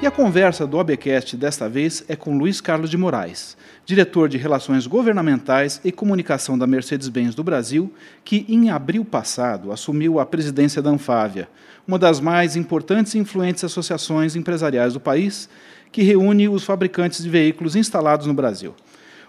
[0.03, 4.37] E a conversa do ABcast desta vez é com Luiz Carlos de Moraes, diretor de
[4.37, 7.89] Relações Governamentais e Comunicação da Mercedes-Benz do Brasil,
[8.21, 11.47] que em abril passado assumiu a presidência da Anfávia,
[11.87, 15.47] uma das mais importantes e influentes associações empresariais do país,
[15.89, 18.75] que reúne os fabricantes de veículos instalados no Brasil.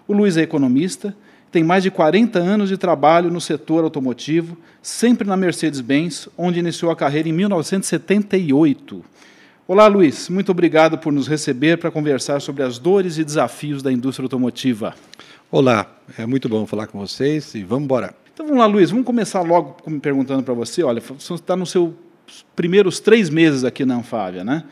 [0.08, 1.14] O Luiz é economista,
[1.52, 6.90] tem mais de 40 anos de trabalho no setor automotivo, sempre na Mercedes-Benz, onde iniciou
[6.90, 9.04] a carreira em 1978
[9.66, 10.28] Olá, Luiz.
[10.28, 14.94] Muito obrigado por nos receber para conversar sobre as dores e desafios da indústria automotiva.
[15.50, 18.14] Olá, é muito bom falar com vocês e vamos embora.
[18.34, 18.90] Então vamos lá, Luiz.
[18.90, 20.82] Vamos começar logo perguntando para você.
[20.82, 21.94] Olha, você está nos seus
[22.54, 24.64] primeiros três meses aqui na Anfávia, né?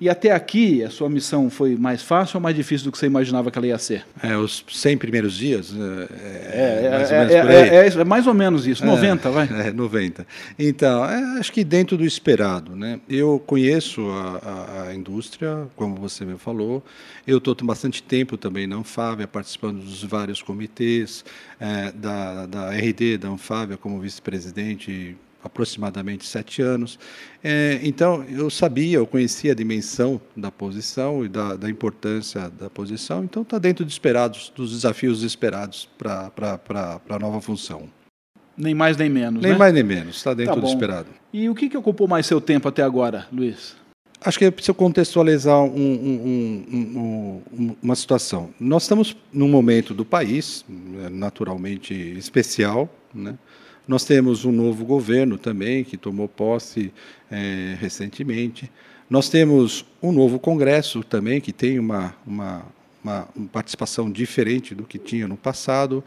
[0.00, 3.06] E até aqui, a sua missão foi mais fácil ou mais difícil do que você
[3.06, 4.04] imaginava que ela ia ser?
[4.22, 5.74] É, os 100 primeiros dias?
[6.52, 9.48] É, é, mais, ou é, é mais ou menos isso, 90, vai?
[9.68, 10.24] É, 90.
[10.56, 11.02] Então,
[11.38, 12.76] acho que dentro do esperado.
[12.76, 13.00] Né?
[13.08, 16.84] Eu conheço a, a, a indústria, como você me falou,
[17.26, 21.24] eu estou bastante tempo também na Anfávia, participando dos vários comitês,
[21.94, 25.16] da, da RD da Anfávia como vice-presidente
[25.48, 26.98] aproximadamente sete anos.
[27.42, 32.70] É, então, eu sabia, eu conhecia a dimensão da posição e da, da importância da
[32.70, 36.30] posição, então está dentro dos esperados, dos desafios esperados para
[37.08, 37.88] a nova função.
[38.56, 39.40] Nem mais nem menos.
[39.40, 39.58] Nem né?
[39.58, 41.08] mais nem menos, está dentro tá do esperado.
[41.32, 43.76] E o que, que ocupou mais seu tempo até agora, Luiz?
[44.20, 48.50] Acho que é preciso contextualizar um, um, um, uma situação.
[48.58, 53.38] Nós estamos num momento do país, né, naturalmente especial, né?
[53.88, 56.92] Nós temos um novo governo também, que tomou posse
[57.30, 58.70] é, recentemente.
[59.08, 62.66] Nós temos um novo Congresso também, que tem uma, uma,
[63.02, 66.04] uma, participação diferente do que tinha no passado.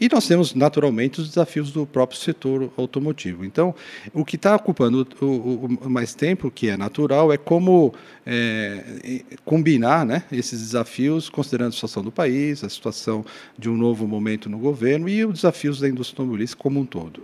[0.00, 3.44] E nós temos, naturalmente, os desafios do próprio setor automotivo.
[3.44, 3.74] Então,
[4.12, 7.94] o que está ocupando o, o, o, mais tempo, que é natural, é como
[8.26, 13.24] é, combinar né, esses desafios, considerando a situação do país, a situação
[13.58, 17.22] de um novo momento no governo e os desafios da indústria automobilística como um todo.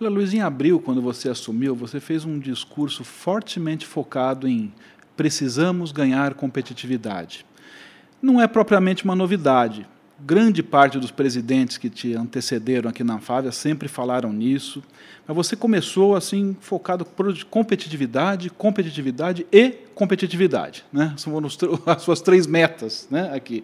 [0.00, 4.72] Olha, Luiz, em abril, quando você assumiu, você fez um discurso fortemente focado em
[5.16, 7.44] precisamos ganhar competitividade.
[8.22, 9.84] Não é propriamente uma novidade
[10.20, 14.82] grande parte dos presidentes que te antecederam aqui na Anfávia sempre falaram nisso,
[15.26, 21.14] mas você começou assim focado por competitividade, competitividade e competitividade, né?
[21.16, 21.32] São
[21.86, 23.30] as suas três metas, né?
[23.34, 23.62] Aqui.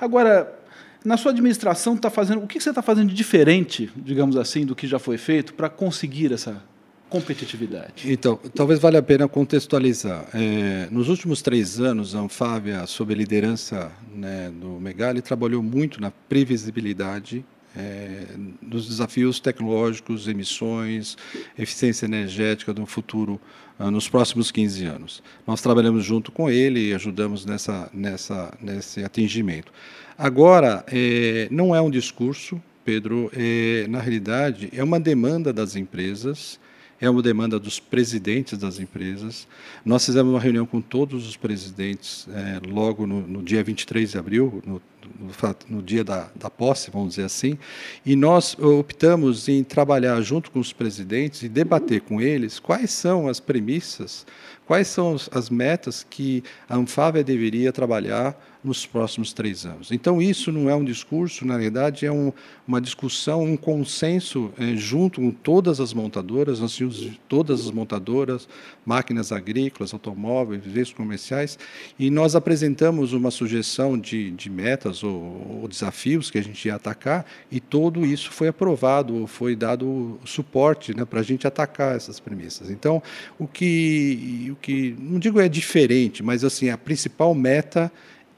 [0.00, 0.56] Agora,
[1.04, 4.76] na sua administração, tá fazendo o que você está fazendo de diferente, digamos assim, do
[4.76, 6.62] que já foi feito para conseguir essa
[7.10, 8.10] competitividade?
[8.10, 10.28] Então, talvez valha a pena contextualizar.
[10.32, 16.00] É, nos últimos três anos, a Anfávia, sob a liderança né, do Megali, trabalhou muito
[16.00, 17.44] na previsibilidade
[17.76, 18.24] é,
[18.62, 21.16] dos desafios tecnológicos, emissões,
[21.58, 23.40] eficiência energética do futuro
[23.78, 25.22] ah, nos próximos 15 anos.
[25.46, 29.72] Nós trabalhamos junto com ele e ajudamos nessa, nessa, nesse atingimento.
[30.18, 36.58] Agora, é, não é um discurso, Pedro, é, na realidade, é uma demanda das empresas
[37.00, 39.48] é uma demanda dos presidentes das empresas.
[39.84, 44.18] Nós fizemos uma reunião com todos os presidentes é, logo no, no, dia 23 de
[44.18, 44.82] abril, no,
[45.18, 47.58] no, no dia da, da posse, vamos dizer assim,
[48.04, 53.28] e nós optamos em trabalhar junto com os presidentes e debater com eles quais são
[53.28, 54.26] as premissas,
[54.66, 59.90] quais são as metas que a Anfávia deveria trabalhar nos próximos três anos.
[59.90, 62.30] Então, isso não é um discurso, na verdade, é um,
[62.68, 68.46] uma discussão, um consenso é, junto com todas as montadoras, nós tínhamos todas as montadoras,
[68.84, 71.58] máquinas agrícolas, automóveis, veículos comerciais,
[71.98, 76.74] e nós apresentamos uma sugestão de, de metas ou, ou, desafios que a gente ia
[76.74, 82.20] atacar, e todo isso foi aprovado, foi dado suporte né, para a gente atacar essas
[82.20, 82.70] premissas.
[82.70, 83.02] Então,
[83.38, 87.90] o que, o que, não digo é diferente, mas assim, a principal meta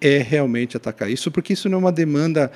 [0.03, 2.51] é realmente atacar isso, porque isso não é uma demanda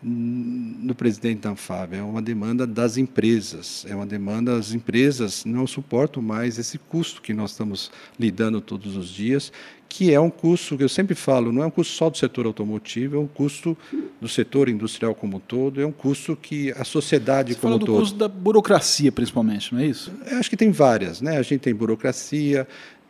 [0.00, 5.66] no presidente da Anfávia, é uma demanda das empresas, é uma demanda das empresas não
[5.66, 9.52] suportam mais esse custo que nós estamos lidando todos os dias,
[9.88, 12.46] que é um custo que eu sempre falo, não é um custo só do setor
[12.46, 13.76] automotivo, é um custo
[14.20, 17.78] do setor industrial como um todo, é um custo que a sociedade Você como um
[17.78, 17.92] todo.
[17.92, 20.12] do custo da burocracia, principalmente, não é isso?
[20.30, 21.38] Eu acho que tem várias, né?
[21.38, 22.68] A gente tem burocracia,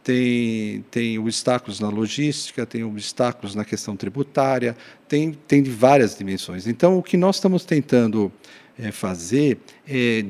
[0.08, 4.75] tem, tem obstáculos na logística, tem obstáculos na questão tributária,
[5.06, 6.66] tem, tem de várias dimensões.
[6.66, 8.32] Então, o que nós estamos tentando
[8.78, 10.25] é, fazer é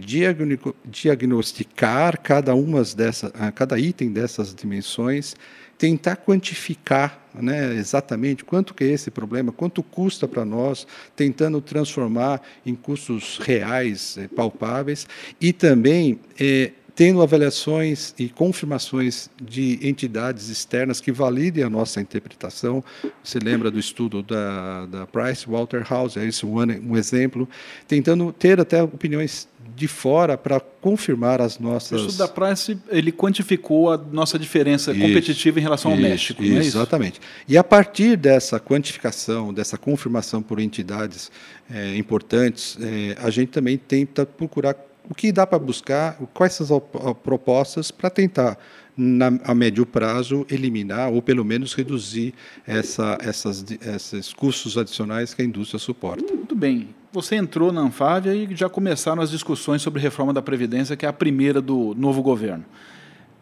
[0.85, 5.37] diagnosticar cada, umas dessa, cada item dessas dimensões,
[5.79, 12.43] tentar quantificar né, exatamente quanto que é esse problema, quanto custa para nós, tentando transformar
[12.67, 15.07] em custos reais, é, palpáveis,
[15.41, 22.83] e também é, tendo avaliações e confirmações de entidades externas que validem a nossa interpretação.
[23.23, 27.49] Você lembra do estudo da, da Price Waterhouse, é isso um, um exemplo,
[27.87, 29.47] tentando ter até opiniões
[29.77, 32.01] de fora para confirmar as nossas.
[32.01, 36.43] O estudo da Price ele quantificou a nossa diferença isso, competitiva em relação ao México,
[36.43, 36.79] isso, não é isso?
[36.79, 37.21] Exatamente.
[37.47, 41.31] E a partir dessa quantificação, dessa confirmação por entidades
[41.73, 46.83] é, importantes, é, a gente também tenta procurar o que dá para buscar, quais são
[47.05, 48.59] as propostas para tentar,
[48.97, 52.35] na, a médio prazo, eliminar ou pelo menos reduzir
[52.67, 56.35] essa, essas, esses custos adicionais que a indústria suporta.
[56.35, 56.89] Muito bem.
[57.13, 61.09] Você entrou na Anfávia e já começaram as discussões sobre reforma da Previdência, que é
[61.09, 62.65] a primeira do novo governo.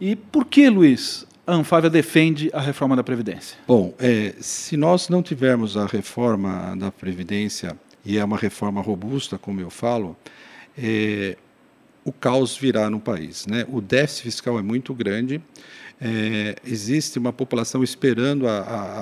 [0.01, 3.59] E por que, Luiz, a Anfávia defende a reforma da Previdência?
[3.67, 9.37] Bom, é, se nós não tivermos a reforma da Previdência, e é uma reforma robusta,
[9.37, 10.17] como eu falo,
[10.79, 11.37] é,
[12.07, 13.47] o caos virá no país.
[13.47, 13.67] Né?
[13.69, 15.43] O déficit fiscal é muito grande,
[16.01, 18.59] é, existe uma população esperando a,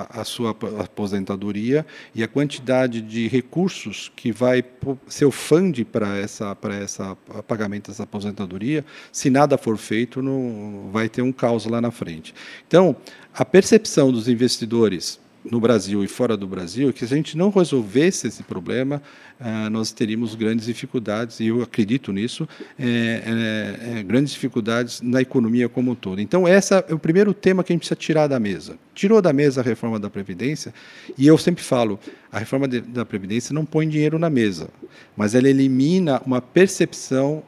[0.09, 1.85] a, a, sua aposentadoria
[2.15, 4.63] e a quantidade de recursos que vai
[5.07, 7.17] ser o fundo para essa para essa
[7.47, 12.33] pagamento dessa aposentadoria, se nada for feito, não vai ter um caos lá na frente.
[12.65, 12.95] Então,
[13.33, 15.19] a percepção dos investidores
[15.49, 19.01] no Brasil e fora do Brasil, que se a gente não resolvesse esse problema,
[19.39, 22.47] uh, nós teríamos grandes dificuldades, e eu acredito nisso,
[22.79, 26.19] é, é, grandes dificuldades na economia como um todo.
[26.19, 28.77] Então, esse é o primeiro tema que a gente precisa tirar da mesa.
[28.93, 30.73] Tirou da mesa a reforma da Previdência,
[31.17, 31.99] e eu sempre falo,
[32.31, 34.69] a reforma de, da Previdência não põe dinheiro na mesa,
[35.15, 37.43] mas ela elimina uma percepção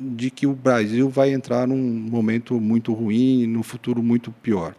[0.00, 4.74] de que o Brasil vai entrar num momento muito ruim, num futuro muito pior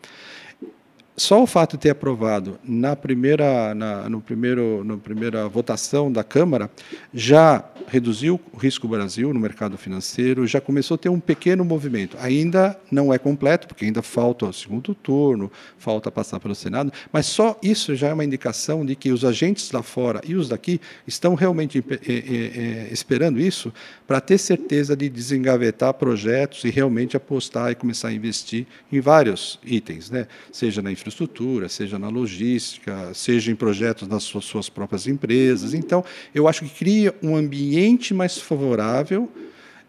[1.19, 6.23] só o fato de ter aprovado na primeira, na, no primeiro, na primeira votação da
[6.23, 6.71] Câmara
[7.13, 11.65] já reduziu o risco do Brasil no mercado financeiro, já começou a ter um pequeno
[11.65, 12.17] movimento.
[12.19, 17.25] Ainda não é completo, porque ainda falta o segundo turno, falta passar pelo Senado, mas
[17.25, 20.79] só isso já é uma indicação de que os agentes lá fora e os daqui
[21.05, 23.73] estão realmente é, é, é, esperando isso
[24.09, 29.59] para ter certeza de desengavetar projetos e realmente apostar e começar a investir em vários
[29.63, 30.25] itens, né?
[30.51, 35.75] seja na infraestrutura seja na logística, seja em projetos nas suas, suas próprias empresas.
[35.75, 36.03] Então,
[36.33, 39.31] eu acho que cria um ambiente mais favorável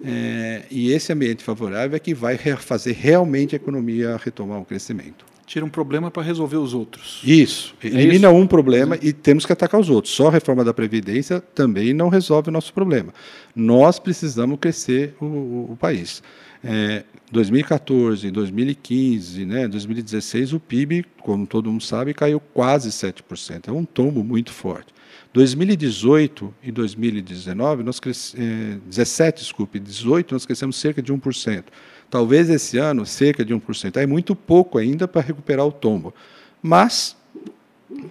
[0.05, 5.30] é, e esse ambiente favorável é que vai fazer realmente a economia retomar o crescimento.
[5.50, 7.20] Tira um problema para resolver os outros.
[7.25, 7.75] Isso.
[7.82, 8.41] Elimina é isso?
[8.41, 10.15] um problema e temos que atacar os outros.
[10.15, 13.13] Só a reforma da Previdência também não resolve o nosso problema.
[13.53, 16.22] Nós precisamos crescer o, o, o país.
[16.63, 23.67] É, 2014, 2015, né, 2016, o PIB, como todo mundo sabe, caiu quase 7%.
[23.67, 24.94] É um tombo muito forte.
[25.32, 28.36] 2018 e 2019, nós cres...
[28.39, 31.65] é, 17, desculpe, 18, nós crescemos cerca de 1%.
[32.10, 33.96] Talvez esse ano, cerca de 1%.
[33.96, 36.12] É muito pouco ainda para recuperar o tombo.
[36.60, 37.17] Mas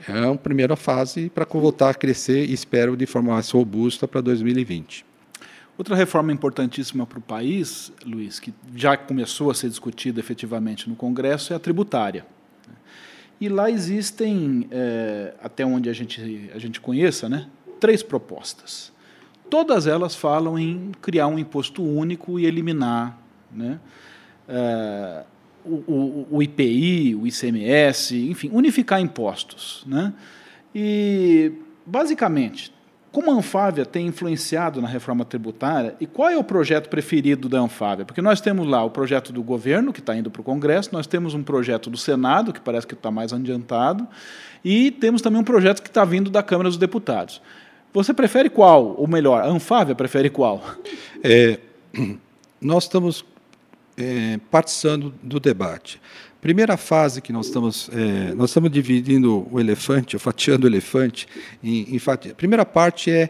[0.08, 4.22] é uma primeira fase para voltar a crescer e espero de forma mais robusta para
[4.22, 5.06] 2020.
[5.78, 10.96] Outra reforma importantíssima para o país, Luiz, que já começou a ser discutida efetivamente no
[10.96, 12.26] Congresso, é a tributária.
[13.40, 17.48] E lá existem, é, até onde a gente, a gente conheça, né,
[17.80, 18.92] três propostas.
[19.50, 23.18] Todas elas falam em criar um imposto único e eliminar
[23.52, 23.80] né,
[25.66, 29.84] o, o, o, IPI, o ICMS, enfim, unificar impostos.
[29.88, 30.14] Né?
[30.74, 31.52] E,
[31.86, 32.72] basicamente,
[33.12, 37.60] como a Anfávia tem influenciado na reforma tributária e qual é o projeto preferido da
[37.60, 38.06] Anfávia?
[38.06, 41.08] Porque nós temos lá o projeto do governo, que está indo para o Congresso, nós
[41.08, 44.08] temos um projeto do Senado, que parece que está mais adiantado,
[44.64, 47.42] e temos também um projeto que está vindo da Câmara dos Deputados.
[47.92, 48.96] Você prefere qual?
[48.96, 50.64] Ou melhor, a Anfávia prefere qual?
[51.24, 51.60] É,
[52.62, 53.26] nós estamos
[54.00, 56.02] é, participando do debate.
[56.42, 61.28] Primeira fase que nós estamos, é, nós estamos dividindo o elefante, ou fatiando o elefante
[61.62, 62.32] em, em fatia.
[62.32, 63.30] A primeira parte é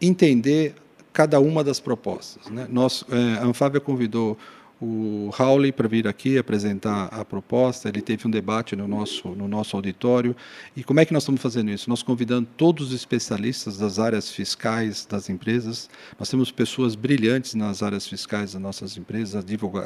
[0.00, 0.74] entender
[1.12, 2.50] cada uma das propostas.
[2.50, 2.66] Né?
[2.70, 4.38] Nós, é, a Anfávia convidou
[4.80, 7.88] o Howley para vir aqui apresentar a proposta.
[7.88, 10.36] Ele teve um debate no nosso, no nosso auditório.
[10.76, 11.88] E como é que nós estamos fazendo isso?
[11.88, 15.88] Nós convidando todos os especialistas das áreas fiscais das empresas.
[16.18, 19.42] Nós temos pessoas brilhantes nas áreas fiscais das nossas empresas,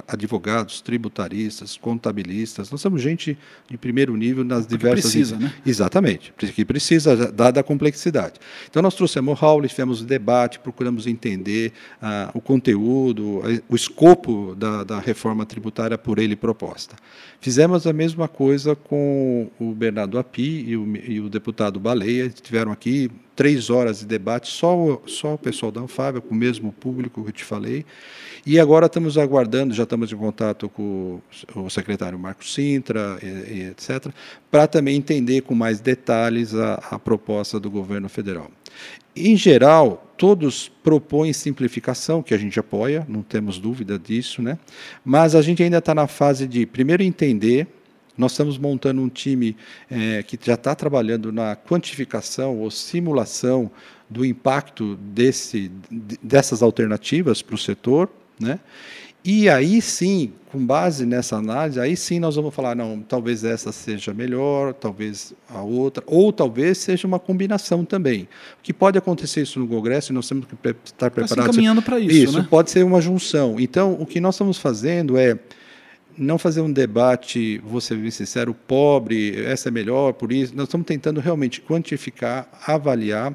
[0.08, 2.70] advogados, tributaristas, contabilistas.
[2.70, 5.12] Nós temos gente de primeiro nível nas diversas.
[5.12, 5.54] Que precisa, né?
[5.64, 8.40] Exatamente, que precisa, dada a complexidade.
[8.68, 14.54] Então, nós trouxemos o Howley, tivemos um debate, procuramos entender ah, o conteúdo, o escopo
[14.56, 16.96] da da, reforma tributária por ele proposta.
[17.40, 22.72] Fizemos a mesma coisa com o Bernardo Api e o, e o deputado Baleia, tiveram
[22.72, 27.22] aqui três horas de debate, só, só o pessoal da Anfávia, com o mesmo público
[27.22, 27.86] que eu te falei,
[28.44, 31.20] e agora estamos aguardando, já estamos em contato com
[31.54, 34.12] o secretário Marcos Sintra, e, e etc.,
[34.50, 38.50] para também entender com mais detalhes a, a proposta do governo federal.
[39.16, 44.58] Em geral, todos propõem simplificação, que a gente apoia, não temos dúvida disso, né?
[45.02, 47.66] mas a gente ainda está na fase de, primeiro, entender.
[48.18, 49.56] Nós estamos montando um time
[49.90, 53.70] é, que já está trabalhando na quantificação ou simulação
[54.10, 55.72] do impacto desse,
[56.22, 58.10] dessas alternativas para o setor.
[58.38, 58.60] Né?
[59.24, 63.70] E aí sim, com base nessa análise, aí sim nós vamos falar, não, talvez essa
[63.70, 68.22] seja melhor, talvez a outra, ou talvez seja uma combinação também.
[68.58, 71.46] O que pode acontecer isso no Congresso, e nós temos que estar preparados.
[71.46, 72.46] Tá caminhando para isso, Isso, né?
[72.48, 73.60] pode ser uma junção.
[73.60, 75.38] Então, o que nós estamos fazendo é
[76.16, 80.54] não fazer um debate, vou ser bem sincero, pobre, essa é melhor, por isso.
[80.56, 83.34] Nós estamos tentando realmente quantificar, avaliar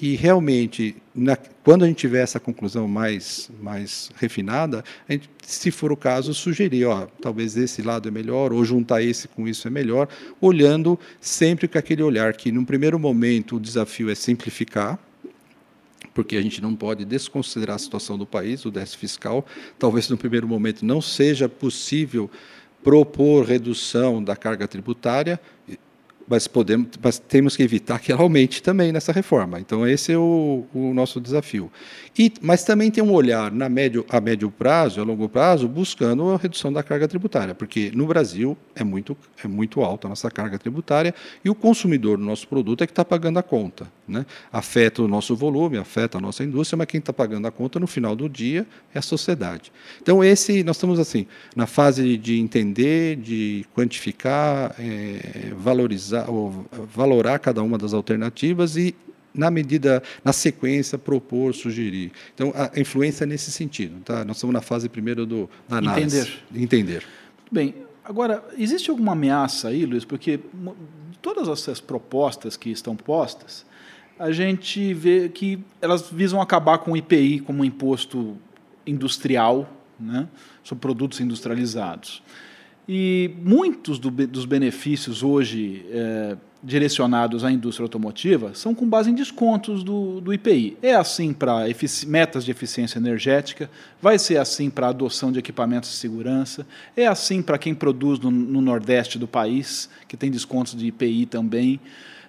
[0.00, 5.70] e realmente, na, quando a gente tiver essa conclusão mais, mais refinada, a gente, se
[5.70, 9.68] for o caso, sugerir, ó, talvez esse lado é melhor, ou juntar esse com isso
[9.68, 10.08] é melhor,
[10.40, 14.98] olhando sempre com aquele olhar que, num primeiro momento, o desafio é simplificar,
[16.12, 19.46] porque a gente não pode desconsiderar a situação do país, o déficit fiscal.
[19.78, 22.30] Talvez, no primeiro momento, não seja possível
[22.84, 25.40] propor redução da carga tributária,
[26.28, 29.60] mas podemos, mas temos que evitar que ela aumente também nessa reforma.
[29.60, 31.70] Então esse é o, o nosso desafio.
[32.18, 36.30] E, mas também tem um olhar na médio, a médio prazo, a longo prazo, buscando
[36.30, 40.30] a redução da carga tributária, porque no Brasil é muito, é muito alta a nossa
[40.30, 41.14] carga tributária
[41.44, 43.86] e o consumidor do nosso produto é que está pagando a conta.
[44.06, 44.26] Né?
[44.52, 47.86] Afeta o nosso volume, afeta a nossa indústria, mas quem está pagando a conta no
[47.86, 49.72] final do dia é a sociedade.
[50.00, 57.38] Então esse nós estamos assim na fase de entender, de quantificar, é, valorizar, ou valorar
[57.38, 58.94] cada uma das alternativas e
[59.34, 62.12] na medida, na sequência, propor, sugerir.
[62.32, 64.00] Então, a influência é nesse sentido.
[64.04, 64.24] Tá?
[64.24, 66.18] Nós estamos na fase primeiro do, da análise.
[66.18, 66.62] Entender.
[66.62, 67.02] Entender.
[67.40, 67.74] Muito bem.
[68.04, 70.04] Agora, existe alguma ameaça aí, Luiz?
[70.04, 70.38] Porque
[71.20, 73.66] todas essas propostas que estão postas,
[74.18, 78.36] a gente vê que elas visam acabar com o IPI como um imposto
[78.86, 79.68] industrial
[79.98, 80.28] né,
[80.62, 82.22] sobre produtos industrializados.
[82.88, 89.14] E muitos do, dos benefícios hoje é, direcionados à indústria automotiva são com base em
[89.14, 90.76] descontos do, do IPI.
[90.82, 91.64] É assim para
[92.06, 93.70] metas de eficiência energética,
[94.02, 98.30] vai ser assim para adoção de equipamentos de segurança, é assim para quem produz no,
[98.30, 101.80] no, Nordeste do país, que tem descontos de IPI também.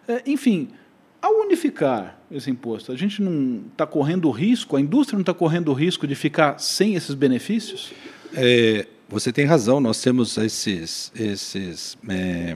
[0.08, 0.70] É, enfim,
[1.26, 5.74] ao unificar esse imposto, a gente não está correndo risco, a indústria não está correndo
[5.74, 7.92] risco de ficar sem esses benefícios?
[8.34, 12.56] É, você tem razão, nós temos esses, esses é,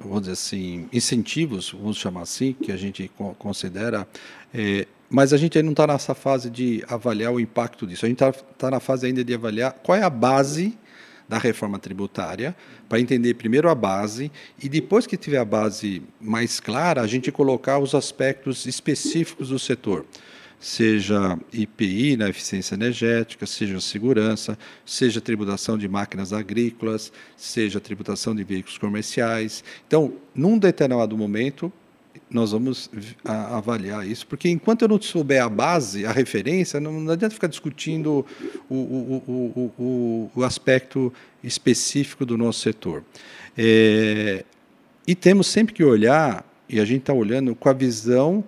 [0.00, 4.08] vamos dizer assim, incentivos, vamos chamar assim, que a gente considera,
[4.54, 8.06] é, mas a gente ainda não está nessa fase de avaliar o impacto disso.
[8.06, 10.78] A gente está tá na fase ainda de avaliar qual é a base
[11.32, 12.54] da reforma tributária,
[12.90, 14.30] para entender primeiro a base
[14.62, 19.58] e depois que tiver a base mais clara, a gente colocar os aspectos específicos do
[19.58, 20.04] setor
[20.60, 28.44] seja IPI na eficiência energética, seja segurança, seja tributação de máquinas agrícolas, seja tributação de
[28.44, 29.64] veículos comerciais.
[29.88, 31.72] Então, num determinado momento,
[32.32, 32.90] nós vamos
[33.24, 38.24] avaliar isso, porque enquanto eu não souber a base, a referência, não, adianta ficar discutindo
[38.68, 41.12] o, o, o, o, aspecto
[41.44, 43.04] específico do nosso setor.
[43.56, 44.44] É,
[45.06, 48.42] e temos sempre que olhar, e a gente está olhando com a visão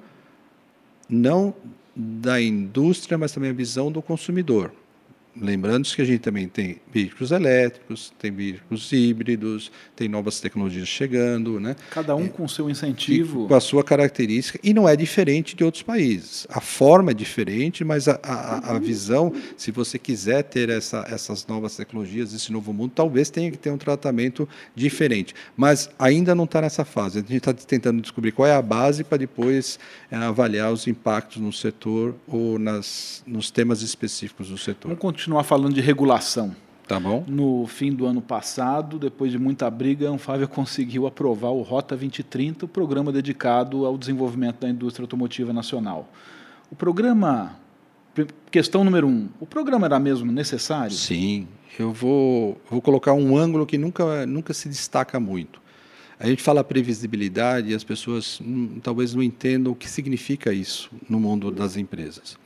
[1.09, 1.55] não
[1.95, 4.73] da indústria, mas também a visão do consumidor.
[5.41, 11.59] Lembrando que a gente também tem veículos elétricos, tem veículos híbridos, tem novas tecnologias chegando,
[11.59, 11.75] né?
[11.91, 15.65] Cada um é, com seu incentivo, com a sua característica e não é diferente de
[15.65, 16.47] outros países.
[16.49, 21.45] A forma é diferente, mas a, a, a visão, se você quiser ter essa, essas
[21.47, 25.35] novas tecnologias, esse novo mundo, talvez tenha que ter um tratamento diferente.
[25.57, 27.19] Mas ainda não está nessa fase.
[27.19, 29.79] A gente está tentando descobrir qual é a base para depois
[30.11, 34.89] é, avaliar os impactos no setor ou nas, nos temas específicos do setor.
[34.89, 36.55] Vamos continuar falando de regulação.
[36.87, 37.25] Tá bom.
[37.27, 41.97] No fim do ano passado, depois de muita briga, a Anfávia conseguiu aprovar o Rota
[41.97, 46.13] 2030, o programa dedicado ao desenvolvimento da indústria automotiva nacional.
[46.71, 47.57] O programa,
[48.51, 50.95] questão número um, o programa era mesmo necessário?
[50.95, 55.59] Sim, eu vou, vou colocar um ângulo que nunca, nunca se destaca muito.
[56.21, 60.91] A gente fala previsibilidade e as pessoas hum, talvez não entendam o que significa isso
[61.09, 62.37] no mundo das empresas.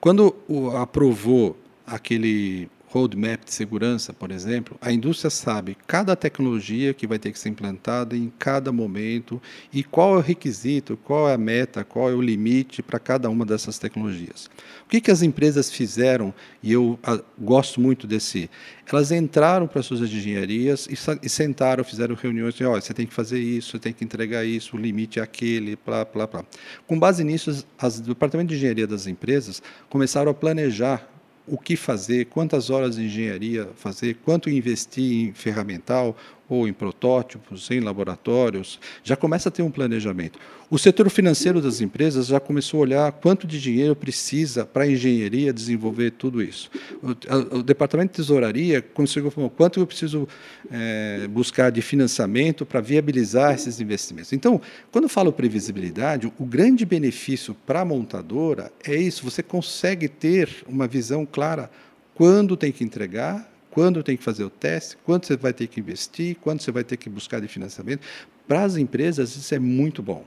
[0.00, 1.54] Quando o, aprovou
[1.86, 7.38] aquele roadmap de segurança, por exemplo, a indústria sabe cada tecnologia que vai ter que
[7.40, 12.08] ser implantada em cada momento e qual é o requisito, qual é a meta, qual
[12.08, 14.48] é o limite para cada uma dessas tecnologias.
[14.86, 18.48] O que, que as empresas fizeram, e eu a, gosto muito desse,
[18.86, 23.06] elas entraram para as suas engenharias e, e sentaram, fizeram reuniões, e, olha, você tem
[23.06, 26.44] que fazer isso, você tem que entregar isso, o limite é aquele, blá, blá, blá.
[26.86, 31.13] Com base nisso, as, o departamento de engenharia das empresas começaram a planejar
[31.46, 36.16] o que fazer, quantas horas de engenharia fazer, quanto investir em ferramental
[36.48, 40.38] ou em protótipos, em laboratórios, já começa a ter um planejamento.
[40.70, 44.90] O setor financeiro das empresas já começou a olhar quanto de dinheiro precisa para a
[44.90, 46.70] engenharia desenvolver tudo isso.
[47.02, 50.26] O, o, Departamento de Tesouraria conseguiu falar quanto eu preciso
[50.70, 54.32] é, buscar de financiamento para viabilizar esses investimentos.
[54.32, 54.60] Então,
[54.90, 60.64] quando eu falo previsibilidade, o grande benefício para a montadora é isso, você consegue ter
[60.66, 61.70] uma visão clara
[62.14, 65.80] quando tem que entregar, quando tem que fazer o teste, quanto você vai ter que
[65.80, 68.02] investir, quanto você vai ter que buscar de financiamento.
[68.46, 70.24] Para as empresas, isso é muito bom.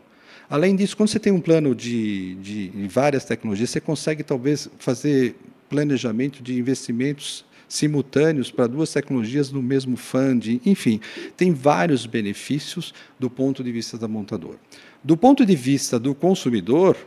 [0.50, 5.38] Além disso, quando você tem um plano de, de várias tecnologias, você consegue talvez fazer
[5.70, 11.00] planejamento de investimentos simultâneos para duas tecnologias no mesmo funding, enfim,
[11.38, 14.58] tem vários benefícios do ponto de vista da montadora.
[15.02, 16.98] Do ponto de vista do consumidor,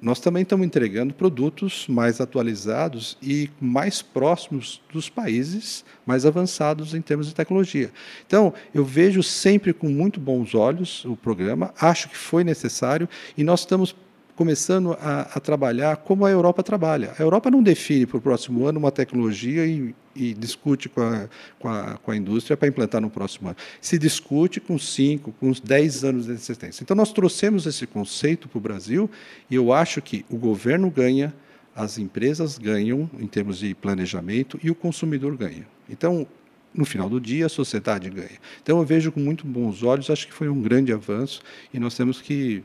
[0.00, 7.00] nós também estamos entregando produtos mais atualizados e mais próximos dos países mais avançados em
[7.00, 7.90] termos de tecnologia.
[8.26, 13.42] Então, eu vejo sempre com muito bons olhos o programa, acho que foi necessário e
[13.42, 13.94] nós estamos
[14.36, 17.14] começando a, a, trabalhar como a Europa trabalha.
[17.18, 21.28] A Europa não define para o próximo ano uma tecnologia e, e discute com a,
[21.58, 23.56] com, a, com a indústria para implantar no próximo ano.
[23.80, 26.84] Se discute com cinco, com uns dez anos de existência.
[26.84, 29.10] Então, nós trouxemos esse conceito para o Brasil
[29.50, 31.34] e eu acho que o governo ganha,
[31.74, 35.66] as empresas ganham em termos de planejamento e o consumidor ganha.
[35.88, 36.26] Então,
[36.74, 38.38] no final do dia, a sociedade ganha.
[38.62, 41.40] Então, eu vejo com muito bons olhos, acho que foi um grande avanço
[41.72, 42.62] e nós temos que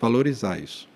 [0.00, 0.90] valorizar isso.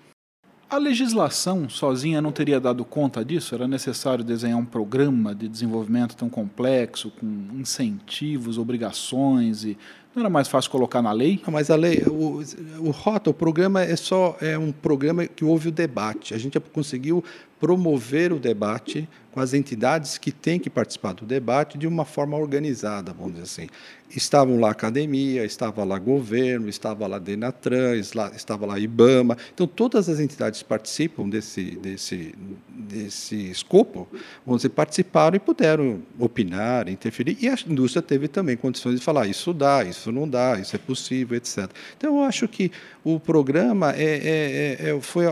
[0.69, 3.55] A legislação sozinha não teria dado conta disso?
[3.55, 7.25] Era necessário desenhar um programa de desenvolvimento tão complexo, com
[7.57, 9.77] incentivos, obrigações e
[10.13, 11.39] não era mais fácil colocar na lei?
[11.45, 12.41] Não, mas a lei, o,
[12.79, 16.33] o ROTA, o programa é só é um programa que houve o debate.
[16.33, 17.23] A gente conseguiu
[17.59, 22.35] promover o debate com as entidades que têm que participar do debate de uma forma
[22.35, 23.67] organizada, vamos dizer assim.
[24.09, 29.37] Estavam lá academia, estava lá governo, estava lá Denatran, estava lá IBAMA.
[29.53, 32.33] Então, todas as entidades participam desse, desse,
[32.69, 34.07] desse escopo,
[34.45, 37.37] vamos dizer, participaram e puderam opinar, interferir.
[37.39, 40.79] E a indústria teve também condições de falar isso dá, isso não dá, isso é
[40.79, 41.69] possível, etc.
[41.97, 42.71] Então, eu acho que
[43.03, 45.25] o programa é, é, é, é foi,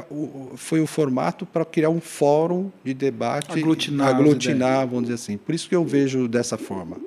[0.57, 3.47] foi o formato para criar um fórum de debate,
[4.03, 5.37] aglutinar, aglutinar vamos dizer assim.
[5.37, 6.97] Por isso que eu vejo dessa forma.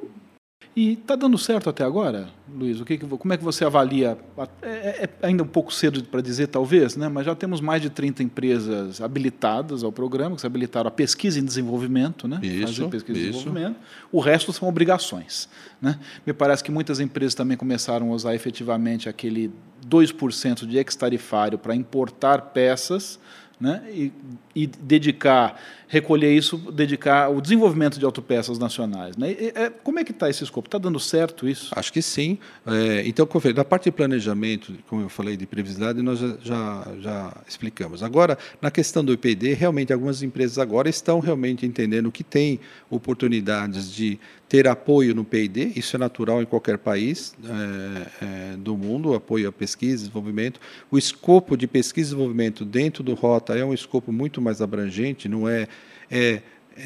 [0.79, 2.81] E está dando certo até agora, Luiz?
[2.81, 4.16] O que, como é que você avalia?
[4.62, 7.09] É, é, é ainda um pouco cedo para dizer, talvez, né?
[7.09, 11.40] mas já temos mais de 30 empresas habilitadas ao programa, que se habilitaram a pesquisa
[11.40, 12.38] em desenvolvimento, né?
[12.44, 13.29] Isso, fazer pesquisa isso.
[13.29, 13.77] em desenvolvimento.
[14.12, 15.48] O resto são obrigações.
[15.83, 15.98] Né?
[16.24, 19.51] Me parece que muitas empresas também começaram a usar efetivamente aquele
[19.85, 23.18] 2% de ex-tarifário para importar peças
[23.61, 23.83] né?
[23.90, 24.12] e,
[24.59, 29.16] e, dedicar, recolher isso, dedicar o desenvolvimento de autopeças nacionais.
[29.16, 29.31] Né?
[29.38, 30.66] E, é, como é que está esse escopo?
[30.66, 31.71] Está dando certo isso?
[31.77, 32.38] Acho que sim.
[32.66, 37.37] É, então, na parte de planejamento, como eu falei, de previsibilidade, nós já, já, já,
[37.47, 38.03] explicamos.
[38.03, 42.59] Agora, na questão do IPD, realmente algumas empresas agora estão realmente entendendo que tem
[42.90, 44.18] oportunidades de
[44.49, 49.49] ter apoio no P&D, isso é natural em qualquer país é, é, do mundo, apoio
[49.49, 50.59] à pesquisa e desenvolvimento.
[50.90, 55.29] O escopo de pesquisa e desenvolvimento dentro do Rota é um escopo muito mais abrangente,
[55.29, 55.69] não é,
[56.11, 56.43] é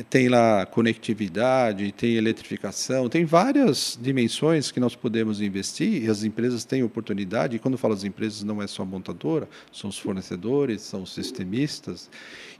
[0.08, 6.64] tem lá conectividade, tem eletrificação, tem várias dimensões que nós podemos investir e as empresas
[6.64, 7.56] têm oportunidade.
[7.56, 11.12] E quando falo as empresas, não é só a montadora, são os fornecedores, são os
[11.12, 12.08] sistemistas.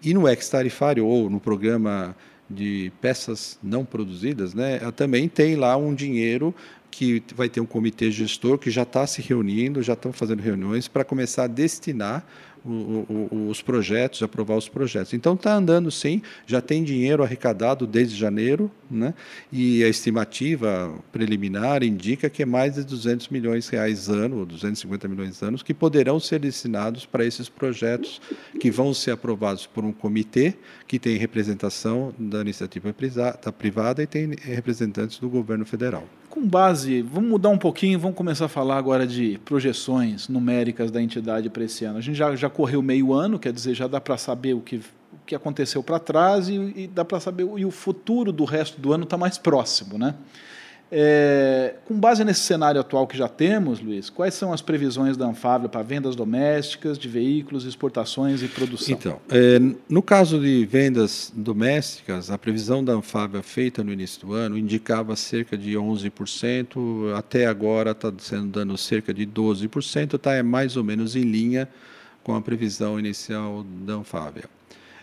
[0.03, 2.15] E no ex-tarifário ou no programa
[2.51, 6.55] de peças não produzidas, né, também tem lá um dinheiro
[6.91, 10.87] que vai ter um comitê gestor que já está se reunindo, já estão fazendo reuniões
[10.87, 12.27] para começar a destinar
[12.65, 15.13] os projetos, aprovar os projetos.
[15.15, 19.15] Então está andando sim, já tem dinheiro arrecadado desde janeiro, né?
[19.51, 24.47] e a estimativa preliminar indica que é mais de 200 milhões de reais ano, ou
[24.47, 28.21] 250 milhões anos, que poderão ser destinados para esses projetos
[28.61, 30.55] que vão ser aprovados por um comitê
[30.87, 32.95] que tem representação da iniciativa
[33.59, 36.07] privada e tem representantes do governo federal.
[36.33, 41.03] Com base, vamos mudar um pouquinho, vamos começar a falar agora de projeções numéricas da
[41.03, 41.99] entidade para esse ano.
[41.99, 44.77] A gente já, já correu meio ano, quer dizer, já dá para saber o que,
[44.77, 48.81] o que aconteceu para trás e, e dá para saber e o futuro do resto
[48.81, 50.15] do ano está mais próximo, né?
[50.95, 55.27] É, com base nesse cenário atual que já temos, Luiz, quais são as previsões da
[55.27, 58.95] Anfávia para vendas domésticas de veículos, exportações e produção?
[58.95, 64.35] Então, é, no caso de vendas domésticas, a previsão da Anfávia feita no início do
[64.35, 70.43] ano indicava cerca de 11%, até agora está sendo dando cerca de 12%, está é
[70.43, 71.71] mais ou menos em linha
[72.23, 74.45] com a previsão inicial da Anfávia.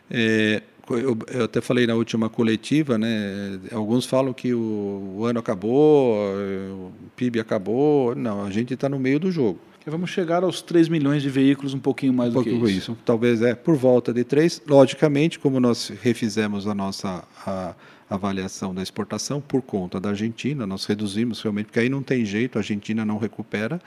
[0.10, 3.60] É, eu, eu, até falei na última coletiva, né?
[3.71, 8.15] Alguns falam que o, o ano acabou, o PIB acabou.
[8.15, 9.60] Não, a gente está no meio do jogo.
[9.86, 12.67] Vamos chegar aos 3 milhões de veículos, um pouquinho mais um do que isso.
[12.67, 12.97] isso.
[13.03, 14.62] Talvez é por volta de 3.
[14.67, 17.73] Logicamente, como nós refizemos a nossa a,
[18.10, 22.58] avaliação da exportação por conta da Argentina, nós reduzimos realmente, porque aí não tem jeito,
[22.58, 23.80] a Argentina não recupera.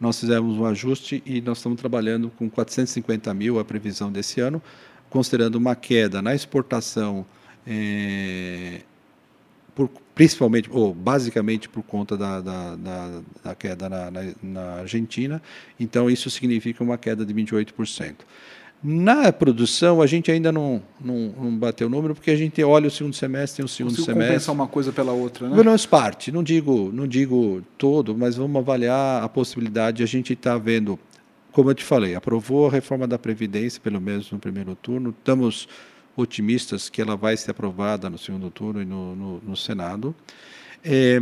[0.00, 4.62] Nós fizemos um ajuste e nós estamos trabalhando com 450 mil a previsão desse ano
[5.10, 7.24] considerando uma queda na exportação,
[7.66, 8.80] é,
[9.74, 15.42] por, principalmente, ou basicamente por conta da, da, da, da queda na, na, na, Argentina,
[15.78, 18.14] então isso significa uma queda de 28%.
[18.82, 22.88] Na produção, a gente ainda não, não, não bateu o número, porque a gente olha
[22.88, 24.34] o segundo semestre, tem o segundo Consigo semestre.
[24.34, 25.56] compensar uma coisa pela outra, né?
[25.56, 30.02] Menos parte, não digo, não digo todo, mas vamos avaliar a possibilidade.
[30.02, 30.98] A gente está vendo
[31.56, 35.08] como eu te falei, aprovou a reforma da Previdência, pelo menos no primeiro turno.
[35.08, 35.66] Estamos
[36.14, 40.14] otimistas que ela vai ser aprovada no segundo turno e no, no, no Senado.
[40.84, 41.18] É,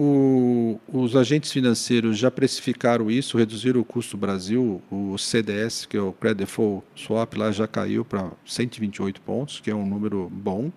[0.00, 6.00] o, os agentes financeiros já precificaram isso, reduziram o custo Brasil, o CDS, que é
[6.00, 10.70] o Credit Default Swap, lá já caiu para 128 pontos, que é um número bom.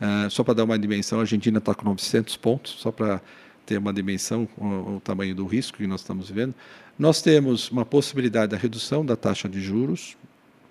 [0.00, 3.20] Uh, só para dar uma dimensão, a Argentina está com 900 pontos, só para
[3.66, 6.54] ter uma dimensão, o, o tamanho do risco que nós estamos vivendo.
[6.98, 10.16] Nós temos uma possibilidade da redução da taxa de juros.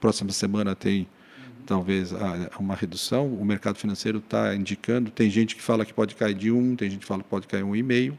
[0.01, 1.07] Próxima semana tem
[1.67, 2.11] talvez
[2.57, 3.27] uma redução.
[3.27, 5.11] O mercado financeiro está indicando.
[5.11, 7.45] Tem gente que fala que pode cair de um, tem gente que fala que pode
[7.45, 8.17] cair um e meio.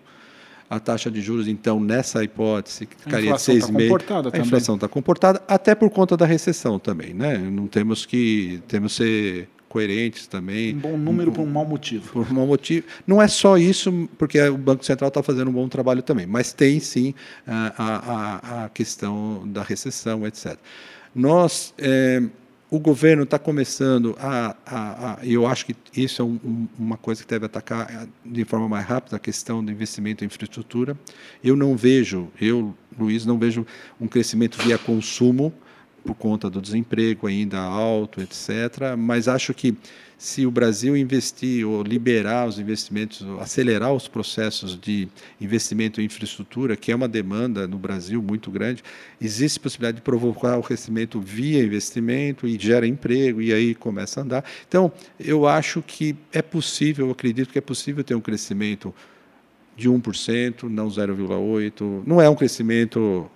[0.71, 4.03] A taxa de juros, então, nessa hipótese, cairia de 6,5.
[4.03, 7.15] Tá a inflação está comportada, até por conta da recessão também.
[7.15, 7.39] Né?
[7.39, 10.75] Não temos que temos que ser coerentes também.
[10.75, 12.13] Um bom número um, por um mau motivo.
[12.13, 12.87] Por um mau motivo.
[13.07, 16.53] Não é só isso, porque o Banco Central está fazendo um bom trabalho também, mas
[16.53, 17.15] tem sim
[17.47, 20.59] a, a, a questão da recessão, etc.
[21.15, 22.23] Nós, é,
[22.71, 26.97] o governo está começando a, a, e eu acho que isso é um, um, uma
[26.99, 30.97] coisa que deve atacar é, de forma mais rápida a questão do investimento em infraestrutura.
[31.43, 33.67] Eu não vejo, eu, Luiz, não vejo
[33.99, 35.53] um crescimento via consumo
[36.05, 38.97] por conta do desemprego ainda alto, etc.
[38.99, 39.75] Mas acho que
[40.19, 45.09] se o Brasil investir ou liberar os investimentos, acelerar os processos de
[45.41, 48.83] investimento em infraestrutura, que é uma demanda no Brasil muito grande,
[49.21, 54.25] existe possibilidade de provocar o crescimento via investimento e gera emprego e aí começa a
[54.25, 54.45] andar.
[54.67, 58.93] Então, eu acho que é possível, eu acredito que é possível ter um crescimento
[59.77, 62.03] de 1%, não 0,8%.
[62.05, 63.31] Não é um crescimento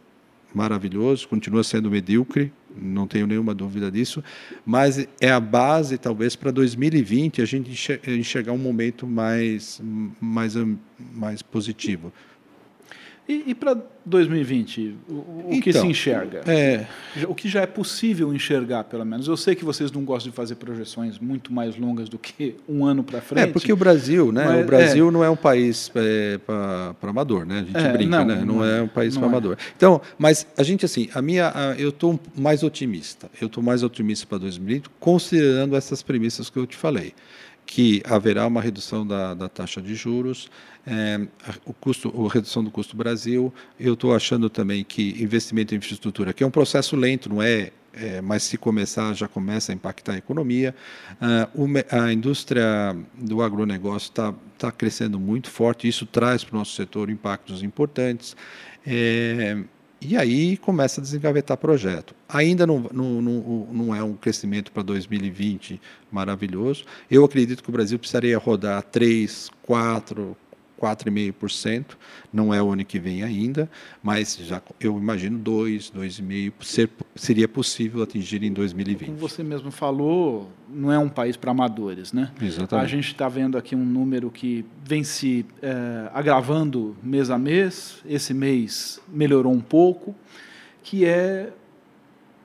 [0.53, 4.23] maravilhoso, continua sendo medíocre, não tenho nenhuma dúvida disso,
[4.65, 7.71] mas é a base, talvez, para 2020 a gente
[8.09, 9.81] enxergar um momento mais,
[10.21, 10.55] mais,
[11.15, 12.13] mais positivo.
[13.29, 16.43] E, e para 2020, o, o então, que se enxerga?
[16.45, 16.87] É...
[17.29, 19.29] O que já é possível enxergar, pelo menos?
[19.29, 22.85] Eu sei que vocês não gostam de fazer projeções muito mais longas do que um
[22.85, 23.45] ano para frente.
[23.45, 24.45] É, porque o Brasil, né?
[24.45, 25.11] Mas, o Brasil é...
[25.13, 27.61] não é um país é, para amador, né?
[27.61, 28.45] A gente é, brinca, não, né?
[28.45, 29.29] Não, não, é um país para é.
[29.29, 29.57] amador.
[29.77, 33.31] Então, mas a gente, assim, a minha, a, eu estou mais otimista.
[33.41, 37.15] Eu estou mais otimista para 2020, considerando essas premissas que eu te falei
[37.67, 40.51] que haverá uma redução da, da taxa de juros,
[40.87, 41.21] é,
[41.65, 43.53] o custo, a redução do custo Brasil.
[43.79, 47.73] Eu estou achando também que investimento em infraestrutura, que é um processo lento, não é
[47.95, 50.75] é, mas se começar, já começa a impactar a economia.
[51.55, 56.59] Uh, o, a indústria do agronegócio está tá crescendo muito forte, isso traz para o
[56.59, 58.35] nosso setor impactos importantes.
[58.87, 59.59] É,
[60.05, 62.15] e aí começa a desengavetar projeto.
[62.29, 66.85] Ainda não, não, não, não é um crescimento para 2020 maravilhoso.
[67.11, 70.37] Eu acredito que o Brasil precisaria rodar 3, 4,
[70.83, 71.97] 4,5%,
[72.33, 73.71] não é o ano que vem ainda,
[74.03, 79.07] mas já eu imagino 2, 2,5% ser, seria possível atingir em 2020.
[79.07, 82.33] Como você mesmo falou, não é um país para amadores, né?
[82.41, 82.85] Exatamente.
[82.85, 88.01] A gente está vendo aqui um número que vem se é, agravando mês a mês,
[88.05, 90.15] esse mês melhorou um pouco,
[90.83, 91.53] que é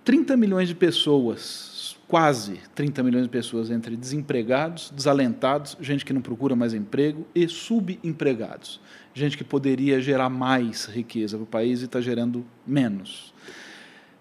[0.06, 1.77] 30 milhões de pessoas
[2.08, 7.48] quase 30 milhões de pessoas entre desempregados, desalentados, gente que não procura mais emprego e
[7.48, 8.80] subempregados.
[9.14, 13.34] Gente que poderia gerar mais riqueza para o país e está gerando menos.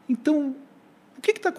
[0.08, 0.56] Então,
[1.16, 1.52] o que está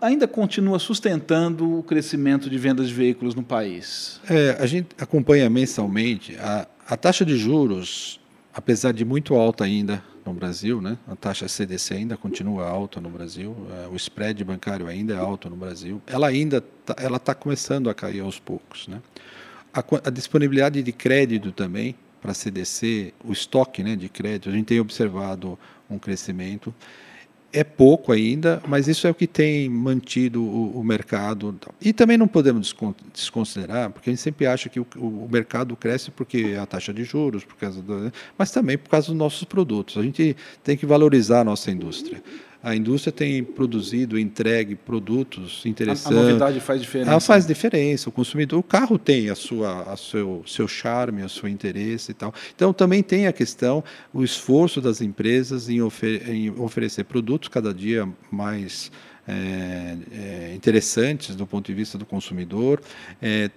[0.00, 4.20] ainda continua sustentando o crescimento de vendas de veículos no país?
[4.28, 8.20] É, a gente acompanha mensalmente a, a taxa de juros,
[8.54, 10.98] apesar de muito alta ainda, no Brasil, né?
[11.06, 15.48] A taxa CDC ainda continua alta no Brasil, é, o spread bancário ainda é alto
[15.48, 16.02] no Brasil.
[16.06, 19.00] Ela ainda tá, ela está começando a cair aos poucos, né?
[19.72, 24.66] A, a disponibilidade de crédito também para CDC, o estoque, né, de crédito, a gente
[24.66, 25.58] tem observado
[25.88, 26.74] um crescimento
[27.56, 31.58] é pouco ainda, mas isso é o que tem mantido o, o mercado.
[31.80, 32.74] E também não podemos
[33.14, 37.02] desconsiderar, porque a gente sempre acha que o, o, mercado cresce porque a taxa de
[37.02, 39.96] juros, por causa do, mas também por causa dos nossos produtos.
[39.96, 42.22] A gente tem que valorizar a nossa indústria
[42.66, 46.18] a indústria tem produzido, entregue produtos interessantes.
[46.18, 47.10] A, a novidade faz diferença.
[47.12, 48.08] Ela faz diferença.
[48.08, 52.14] O consumidor, o carro tem a sua, a seu, seu charme, o seu interesse e
[52.14, 52.34] tal.
[52.56, 57.72] Então também tem a questão, o esforço das empresas em, ofer em oferecer produtos cada
[57.72, 58.90] dia mais
[59.28, 62.80] é, é, interessantes do ponto de vista do consumidor.
[63.22, 63.48] É,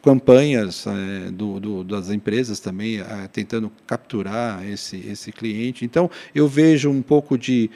[0.00, 3.00] campanhas é, do, do, das empresas também
[3.32, 5.84] tentando capturar esse, esse cliente.
[5.84, 7.68] Então, eu vejo um pouco de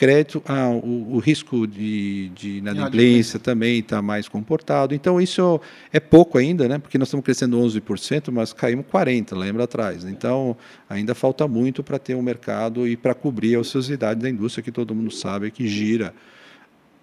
[0.00, 4.94] crédito, ah, o, o, risco de, de inadimplência também está mais comportado.
[4.94, 5.60] Então, isso
[5.92, 6.78] é pouco ainda, né?
[6.78, 10.06] porque nós estamos crescendo 11%, mas caímos 40%, lembra atrás.
[10.06, 10.56] Então,
[10.88, 14.72] ainda falta muito para ter um mercado e para cobrir a ociosidade da indústria, que
[14.72, 16.14] todo mundo sabe que gira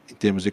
[0.10, 0.52] em termos de,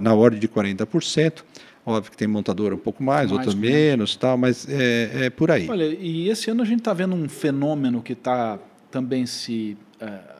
[0.00, 1.44] na ordem de 40%.
[1.84, 5.50] Óbvio que tem montadora um pouco mais, mais outras menos, tal, mas é, é, por
[5.50, 5.68] aí.
[5.68, 8.58] Olha, e esse ano a gente está vendo um fenômeno que está
[8.90, 10.37] também se uh,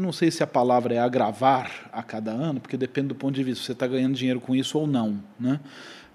[0.00, 3.44] não sei se a palavra é agravar a cada ano, porque depende do ponto de
[3.44, 5.22] vista, se você está ganhando dinheiro com isso ou não.
[5.38, 5.60] Né?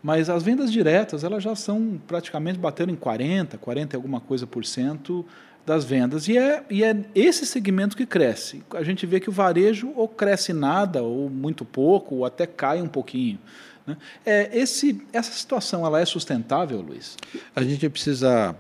[0.02, 4.46] Mas as vendas diretas, elas já são praticamente batendo em 40%, 40% e alguma coisa
[4.46, 5.26] por cento
[5.66, 6.28] das vendas.
[6.28, 8.64] E é, e é esse segmento que cresce.
[8.72, 12.82] A gente vê que o varejo ou cresce nada, ou muito pouco, ou até cai
[12.82, 13.40] um pouquinho.
[13.86, 13.98] Né?
[14.26, 17.18] É, esse, essa situação ela é sustentável, Luiz?
[17.56, 18.56] A gente precisa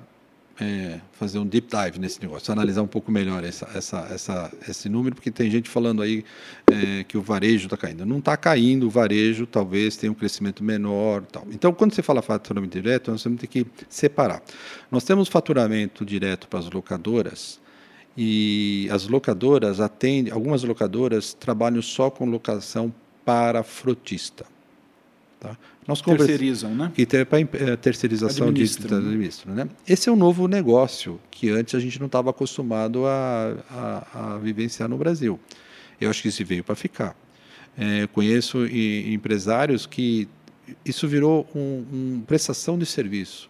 [0.60, 4.88] é, fazer um deep dive nesse negócio, analisar um pouco melhor essa, essa, essa, esse
[4.88, 6.24] número, porque tem gente falando aí
[6.72, 8.06] é, que o varejo está caindo.
[8.06, 11.24] Não está caindo, o varejo talvez tenha um crescimento menor.
[11.24, 11.46] Tal.
[11.52, 14.42] Então, quando você fala faturamento direto, nós temos que separar.
[14.90, 17.60] Nós temos faturamento direto para as locadoras,
[18.18, 22.94] e as locadoras atendem, algumas locadoras trabalham só com locação
[23.26, 24.46] para frotista.
[25.40, 25.58] Tá?
[25.88, 26.92] Nós terceirizam, né?
[26.96, 29.70] Que ter, para é, terceirização administra, de, administra, né?
[29.88, 34.38] Esse é um novo negócio que antes a gente não estava acostumado a, a, a,
[34.38, 35.40] vivenciar no Brasil.
[36.00, 37.16] Eu acho que isso veio para ficar.
[37.78, 40.28] É, conheço empresários que
[40.84, 43.50] isso virou uma um prestação de serviço.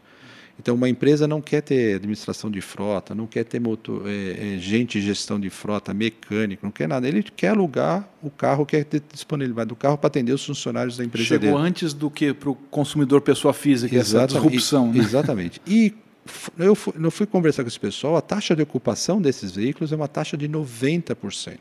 [0.60, 4.58] Então, uma empresa não quer ter administração de frota, não quer ter motor, é, é,
[4.58, 7.08] gente de gestão de frota, mecânico, não quer nada.
[7.08, 11.04] Ele quer alugar o carro, quer ter disponibilidade do carro para atender os funcionários da
[11.04, 11.68] empresa Chegou dele.
[11.68, 14.94] antes do que para o consumidor pessoa física, exatamente, essa disrupção.
[14.94, 15.00] Né?
[15.00, 15.62] Exatamente.
[15.68, 15.94] E
[16.58, 19.96] eu fui, eu fui conversar com esse pessoal, a taxa de ocupação desses veículos é
[19.96, 21.60] uma taxa de 90%.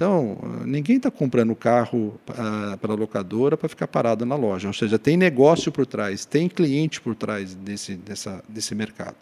[0.00, 4.66] Então, ninguém está comprando carro uh, para locadora para ficar parado na loja.
[4.66, 9.14] Ou seja, tem negócio por trás, tem cliente por trás desse, dessa, desse mercado.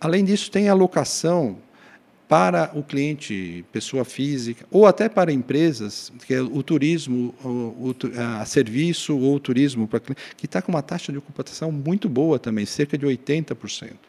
[0.00, 1.58] Além disso, tem alocação
[2.28, 7.48] para o cliente, pessoa física, ou até para empresas, que é o turismo, o,
[7.88, 7.96] o
[8.40, 9.90] a serviço ou o turismo,
[10.36, 14.07] que está com uma taxa de ocupação muito boa também, cerca de 80%.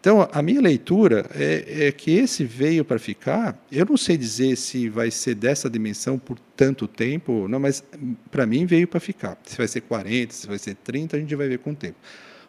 [0.00, 3.58] Então, a minha leitura é, é que esse veio para ficar.
[3.70, 7.82] Eu não sei dizer se vai ser dessa dimensão por tanto tempo, não, mas
[8.30, 9.36] para mim veio para ficar.
[9.44, 11.96] Se vai ser 40, se vai ser 30, a gente vai ver com o tempo.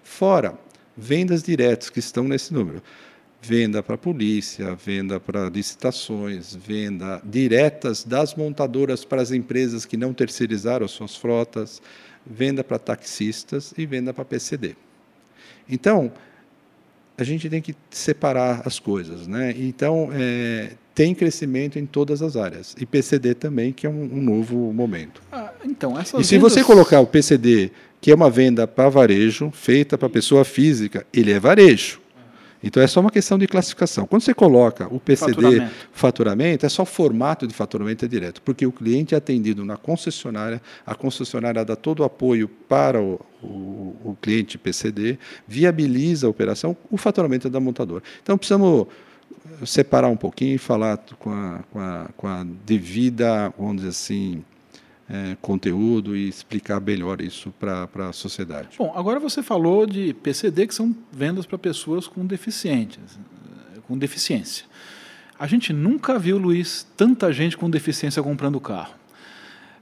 [0.03, 0.57] Fora
[0.95, 2.83] vendas diretas que estão nesse número.
[3.41, 9.97] venda para a polícia, venda para licitações, venda diretas das montadoras para as empresas que
[9.97, 11.81] não terceirizaram suas frotas,
[12.25, 14.75] venda para taxistas e venda para PCD.
[15.67, 16.11] Então,
[17.19, 19.27] a gente tem que separar as coisas.
[19.27, 19.53] Né?
[19.57, 22.75] Então, é, tem crescimento em todas as áreas.
[22.79, 25.21] E PCD também, que é um, um novo momento.
[25.31, 26.53] Ah, então, e se vendas...
[26.53, 31.31] você colocar o PCD, que é uma venda para varejo, feita para pessoa física, ele
[31.31, 31.98] é varejo.
[32.61, 34.05] Então é só uma questão de classificação.
[34.05, 38.65] Quando você coloca o PCD faturamento, faturamento é só formato de faturamento é direto, porque
[38.65, 43.95] o cliente é atendido na concessionária, a concessionária dá todo o apoio para o, o,
[44.03, 45.17] o cliente PCD,
[45.47, 48.03] viabiliza a operação, o faturamento é da montadora.
[48.21, 48.87] Então precisamos
[49.65, 54.43] separar um pouquinho e falar com a, com a, com a devida, vamos dizer assim,
[55.09, 58.69] é, conteúdo e explicar melhor isso para a sociedade.
[58.77, 63.19] Bom, agora você falou de PCD, que são vendas para pessoas com deficientes,
[63.87, 64.65] com deficiência.
[65.37, 68.93] A gente nunca viu, Luiz, tanta gente com deficiência comprando carro.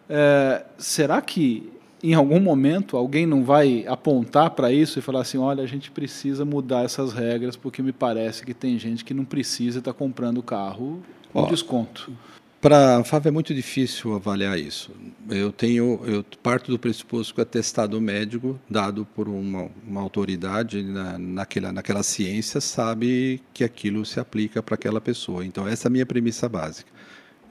[0.09, 1.69] É, será que
[2.01, 5.89] em algum momento alguém não vai apontar para isso e falar assim, olha, a gente
[5.89, 9.97] precisa mudar essas regras porque me parece que tem gente que não precisa estar tá
[9.97, 11.01] comprando carro
[11.33, 12.11] com Ó, desconto.
[12.59, 14.91] Para a FAV é muito difícil avaliar isso.
[15.29, 20.81] Eu tenho, eu parto do pressuposto que o atestado médico dado por uma, uma autoridade
[20.81, 25.45] na, naquela, naquela ciência sabe que aquilo se aplica para aquela pessoa.
[25.45, 26.89] Então essa é a minha premissa básica.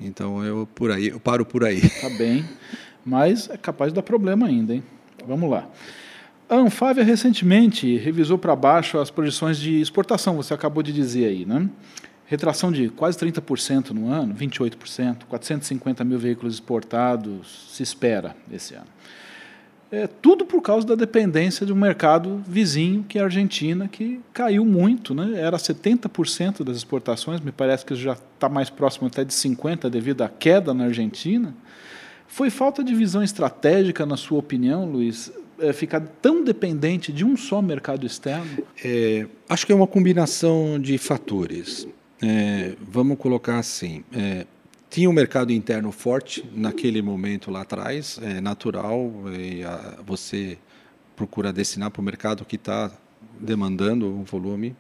[0.01, 1.89] Então eu por aí, eu paro por aí.
[2.01, 2.45] Tá bem,
[3.05, 4.83] mas é capaz de dar problema ainda, hein?
[5.25, 5.69] Vamos lá.
[6.49, 11.45] A Anfávia recentemente revisou para baixo as projeções de exportação, você acabou de dizer aí,
[11.45, 11.69] né?
[12.27, 18.87] Retração de quase 30% no ano, 28%, 450 mil veículos exportados se espera esse ano.
[19.91, 24.21] É, tudo por causa da dependência de um mercado vizinho, que é a Argentina, que
[24.33, 25.15] caiu muito.
[25.15, 25.41] Né?
[25.41, 30.23] Era 70% das exportações, me parece que já está mais próximo até de 50% devido
[30.23, 31.55] à queda na Argentina.
[32.27, 37.37] Foi falta de visão estratégica, na sua opinião, Luiz, é, ficar tão dependente de um
[37.37, 38.65] só mercado externo?
[38.85, 41.87] É, acho que é uma combinação de fatores.
[42.23, 44.47] É, vamos colocar assim: é,
[44.89, 49.13] tinha um mercado interno forte naquele momento lá atrás, é natural,
[49.67, 50.59] a, você
[51.15, 52.91] procura destinar para o mercado que está
[53.41, 54.77] demandando um volume.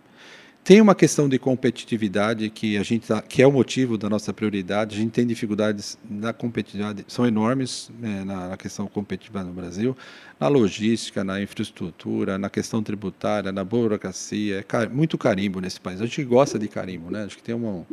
[0.66, 4.32] Tem uma questão de competitividade que a gente tá, que é o motivo da nossa
[4.32, 4.96] prioridade.
[4.96, 9.96] A gente tem dificuldades na competitividade, são enormes é, na, na, questão competitiva no Brasil,
[10.40, 14.58] na logística, na infraestrutura, na questão tributária, na burocracia.
[14.58, 16.00] É car muito carimbo nesse país.
[16.00, 17.22] A gente gosta de carimbo, né?
[17.22, 17.86] Acho que tem uma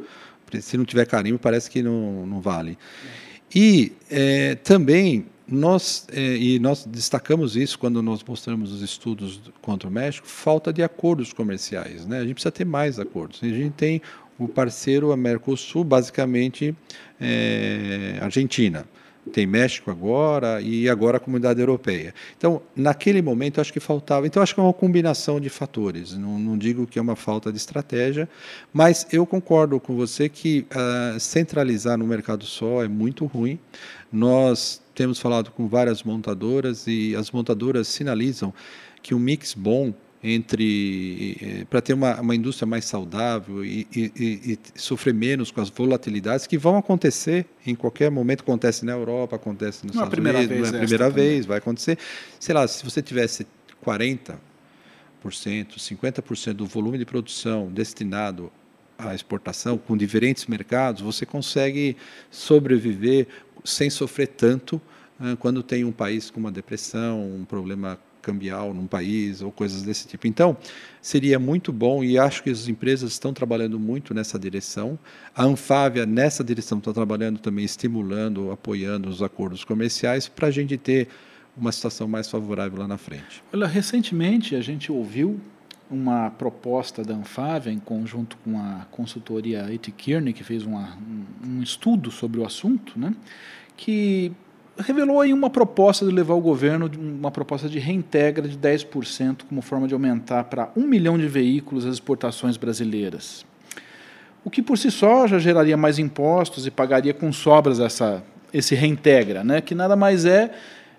[0.60, 2.76] se não tiver carimbo parece que não, não vale.
[3.54, 9.90] E é, também nós, é, e nós destacamos isso quando nós mostramos os estudos contra
[9.90, 12.06] o México, falta de acordos comerciais.
[12.06, 12.20] Né?
[12.20, 13.40] A gente precisa ter mais acordos.
[13.44, 14.02] A gente tem
[14.40, 16.76] o parceiro a Mercosul, basicamente
[17.20, 18.86] é, Argentina.
[19.32, 22.14] Tem México agora e agora a comunidade europeia.
[22.38, 24.28] Então, naquele momento, acho que faltava.
[24.28, 26.14] Então, acho que é uma combinação de fatores.
[26.18, 28.28] Não, não digo que é uma falta de estratégia,
[28.74, 33.58] mas eu concordo com você que uh, centralizar no mercado só é muito ruim.
[34.14, 38.54] Nós temos falado com várias montadoras e as montadoras sinalizam
[39.02, 44.12] que um mix bom entre eh, para ter uma, uma indústria mais saudável e, e,
[44.16, 49.36] e, sofrer menos com as volatilidades que vão acontecer em qualquer momento acontece na Europa
[49.36, 51.42] acontece nos não Estados Unidos vez, não é a primeira vez também.
[51.42, 51.98] vai acontecer
[52.40, 53.46] sei lá se você tivesse
[53.82, 54.40] 40
[55.26, 58.50] 50% do volume de produção destinado
[58.98, 61.98] à exportação com diferentes mercados você consegue
[62.32, 63.28] sobreviver
[63.64, 64.82] sem sofrer tanto
[65.20, 69.84] uh, quando tem um país com uma depressão, um problema cambial num país ou coisas
[69.84, 70.26] desse tipo.
[70.26, 70.58] Então,
[71.02, 74.98] seria muito bom e acho que as empresas estão trabalhando muito nessa direção.
[75.36, 80.78] A Anfávia, nessa direção, está trabalhando também, estimulando, apoiando os acordos comerciais para a gente
[80.78, 81.10] ter
[81.56, 83.44] uma situação mais favorável lá na frente.
[83.54, 85.40] Olha, recentemente a gente ouviu
[85.94, 89.66] uma proposta da Anfávia, em conjunto com a consultoria.
[89.96, 93.14] Kearney, que fez uma, um, um estudo sobre o assunto, né,
[93.78, 94.32] que
[94.78, 99.62] revelou aí uma proposta de levar o governo, uma proposta de reintegra de 10% como
[99.62, 103.46] forma de aumentar para um milhão de veículos as exportações brasileiras.
[104.44, 108.74] O que por si só já geraria mais impostos e pagaria com sobras essa, esse
[108.74, 110.52] reintegra, né, que nada mais é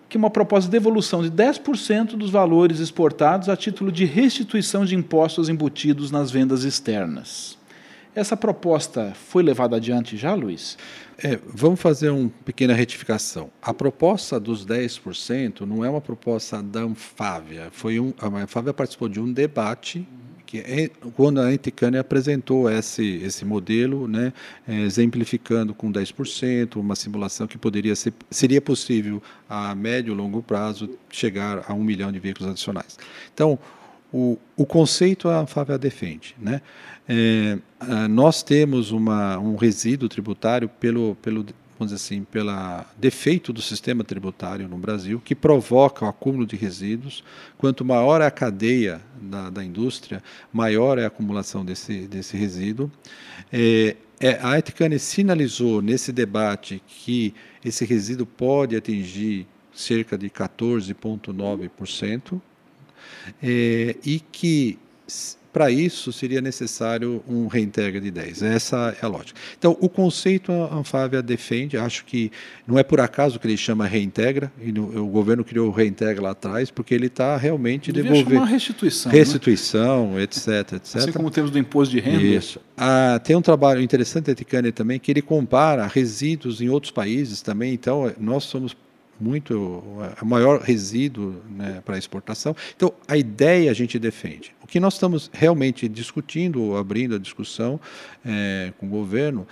[0.09, 4.95] que uma proposta de devolução de 10% dos valores exportados a título de restituição de
[4.95, 7.59] impostos embutidos nas vendas externas.
[8.15, 10.79] Essa proposta foi levada adiante já, Luiz?
[11.19, 13.51] É, vamos fazer uma pequena retificação.
[13.61, 17.69] A proposta dos 10% não é uma proposta da Anfávia.
[17.73, 20.07] Foi um, a Anfávia participou de um debate
[20.55, 24.33] que é quando a Anticane apresentou esse, esse modelo, né,
[24.69, 30.97] exemplificando com 10%, uma simulação que poderia ser, seria possível a médio e longo prazo
[31.11, 32.97] chegar a um milhão de veículos adicionais.
[33.33, 33.59] Então,
[34.13, 36.37] o, o conceito a Anfávia defende.
[36.41, 36.63] Né?
[37.09, 37.59] É,
[38.09, 41.45] nós temos uma, um resíduo tributário pelo, pelo
[41.79, 42.53] vamos dizer assim, pelo
[42.97, 47.25] defeito do sistema tributário no Brasil, que provoca o acúmulo de resíduos.
[47.59, 50.23] Quanto maior é a cadeia da, da indústria,
[50.53, 52.89] maior é a acumulação desse, desse resíduo.
[53.53, 62.41] É, é, a Eticane sinalizou nesse debate que esse resíduo pode atingir cerca de 14,9%,
[63.43, 64.79] é, e que
[65.55, 68.43] para isso seria necessário um reintegra de 10.
[68.43, 69.39] Essa é a lógica.
[69.57, 72.33] Então, o conceito a Anfávia defende, acho que
[72.67, 76.21] não é por acaso que ele chama reintegra, e no, o governo criou o reintegra
[76.21, 78.33] lá atrás, porque ele está realmente devolvendo.
[78.33, 79.13] uma restituição.
[79.13, 80.23] Restituição, né?
[80.23, 80.97] etc, etc.
[80.97, 82.21] Assim como temos do imposto de renda.
[82.21, 82.61] Isso.
[82.77, 87.41] Ah, tem um trabalho interessante da Ticane também, que ele compara resíduos em outros países
[87.41, 87.73] também.
[87.73, 88.77] Então, nós somos
[89.21, 89.83] muito
[90.21, 92.55] o maior resíduo né, para exportação.
[92.77, 94.55] Então, a ideia a gente defende.
[94.63, 97.81] O que nós estamos realmente discutindo, abrindo a discussão
[98.25, 99.47] é, com o governo,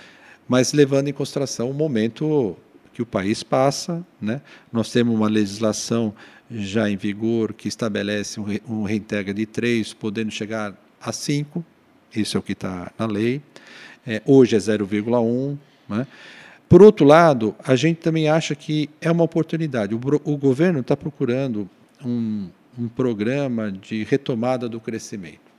[0.48, 2.56] mas levando em consideração o momento
[2.92, 4.04] que o país passa.
[4.20, 4.40] Né?
[4.72, 6.14] Nós temos uma legislação
[6.50, 11.64] já em vigor que estabelece um, um reintegra de 3, podendo chegar a 5,
[12.14, 13.40] isso é o que está na lei.
[14.06, 15.56] É, hoje é 0,1.
[15.88, 16.06] Né?
[16.72, 19.94] Por outro lado, a gente também acha que é uma oportunidade.
[19.94, 21.68] O, o governo está procurando
[22.02, 22.48] um,
[22.78, 25.52] um programa de retomada do crescimento.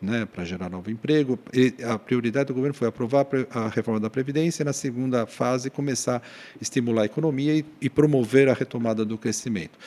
[0.00, 1.38] Né, para gerar novo emprego.
[1.52, 5.68] E a prioridade do governo foi aprovar a reforma da Previdência e, na segunda fase,
[5.68, 6.22] começar a
[6.58, 9.78] estimular a economia e, e promover a retomada do crescimento.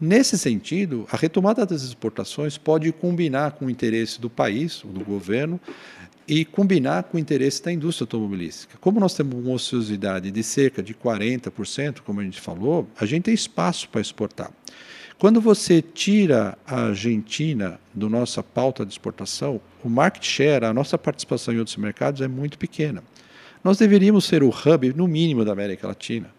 [0.00, 5.60] Nesse sentido, a retomada das exportações pode combinar com o interesse do país, do governo,
[6.28, 8.76] e combinar com o interesse da indústria automobilística.
[8.80, 13.24] Como nós temos uma ociosidade de cerca de 40%, como a gente falou, a gente
[13.24, 14.50] tem espaço para exportar.
[15.18, 20.98] Quando você tira a Argentina do nossa pauta de exportação, o market share, a nossa
[20.98, 23.02] participação em outros mercados é muito pequena.
[23.64, 26.30] Nós deveríamos ser o hub, no mínimo, da América Latina.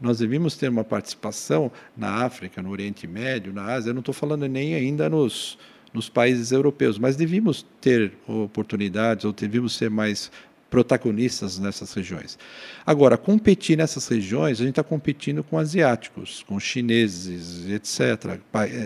[0.00, 3.90] Nós deveríamos ter uma participação na África, no Oriente Médio, na Ásia.
[3.90, 5.56] Eu não estou falando nem ainda nos,
[5.96, 10.30] nos países europeus, mas devíamos ter oportunidades ou devíamos ser mais
[10.68, 12.38] protagonistas nessas regiões.
[12.84, 18.38] Agora, competir nessas regiões, a gente está competindo com asiáticos, com chineses, etc.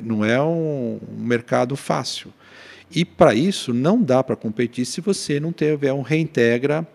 [0.04, 2.32] Não é um, mercado fácil.
[2.90, 6.86] E para isso não dá para competir se você não tiver um reintegra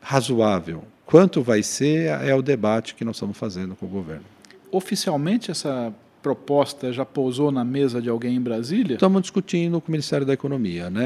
[0.00, 0.84] razoável.
[1.06, 4.24] Quanto vai ser é o debate que nós estamos fazendo com o governo.
[4.70, 5.92] Oficialmente essa
[6.22, 8.94] proposta já pousou na mesa de alguém em Brasília?
[8.94, 11.04] Estamos discutindo com o Ministério da Economia, né?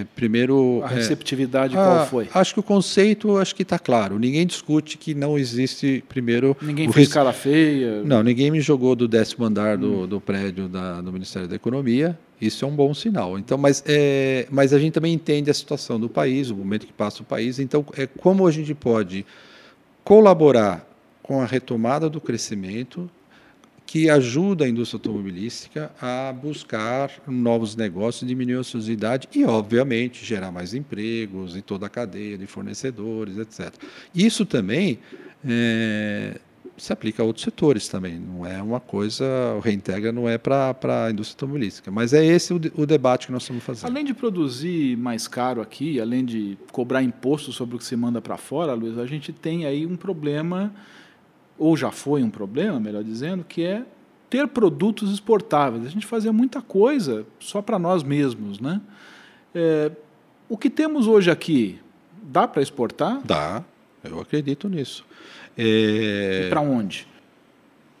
[0.00, 2.28] É, primeiro a é, receptividade é, qual a, foi?
[2.34, 4.18] Acho que o conceito acho que está claro.
[4.18, 6.56] Ninguém discute que não existe primeiro.
[6.60, 8.02] Ninguém fez cara feia.
[8.02, 10.06] Não, ninguém me jogou do décimo andar do, hum.
[10.06, 12.18] do prédio da, do Ministério da Economia.
[12.40, 13.38] Isso é um bom sinal.
[13.38, 16.92] Então, mas, é, mas a gente também entende a situação do país, o momento que
[16.92, 17.58] passa o país.
[17.58, 19.24] Então, é como a gente pode
[20.02, 20.86] colaborar
[21.22, 23.10] com a retomada do crescimento
[23.86, 30.50] que ajuda a indústria automobilística a buscar novos negócios, diminuir a ociosidade e, obviamente, gerar
[30.50, 33.72] mais empregos em toda a cadeia de fornecedores, etc.
[34.14, 34.98] Isso também
[35.46, 36.40] é,
[36.76, 38.18] se aplica a outros setores também.
[38.18, 39.24] Não é uma coisa,
[39.56, 40.74] o reintegra não é para
[41.06, 43.90] a indústria automobilística, mas é esse o, o, debate que nós estamos fazendo.
[43.90, 48.20] Além de produzir mais caro aqui, além de cobrar imposto sobre o que se manda
[48.20, 50.74] para fora, Luiz, a gente tem aí um problema
[51.58, 53.84] ou já foi um problema, melhor dizendo, que é
[54.28, 55.86] ter produtos exportáveis.
[55.86, 58.80] A gente fazia muita coisa só para nós mesmos, né?
[59.54, 59.92] É,
[60.48, 61.78] o que temos hoje aqui
[62.22, 63.20] dá para exportar?
[63.24, 63.62] Dá,
[64.02, 65.04] eu acredito nisso.
[65.56, 66.46] É...
[66.46, 67.06] E para onde?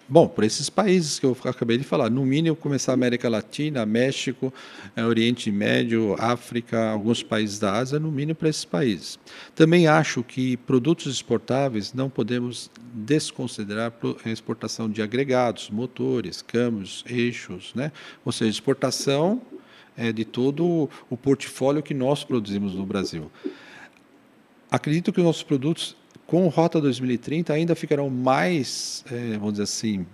[0.06, 3.86] Bom, por esses países que eu acabei de falar, no mínimo começar a América Latina,
[3.86, 4.52] México,
[4.94, 9.18] é, Oriente Médio, África, alguns países da Ásia, no mínimo para esses países.
[9.54, 17.72] Também acho que produtos exportáveis não podemos desconsiderar a exportação de agregados, motores, câmbios, eixos,
[17.74, 17.90] né?
[18.26, 19.40] Ou seja, exportação
[19.96, 23.32] é, de todo o portfólio que nós produzimos no Brasil.
[24.70, 25.96] Acredito que os nossos produtos
[26.26, 30.06] com o Rota 2030 ainda ficarão mais, é, vamos dizer assim,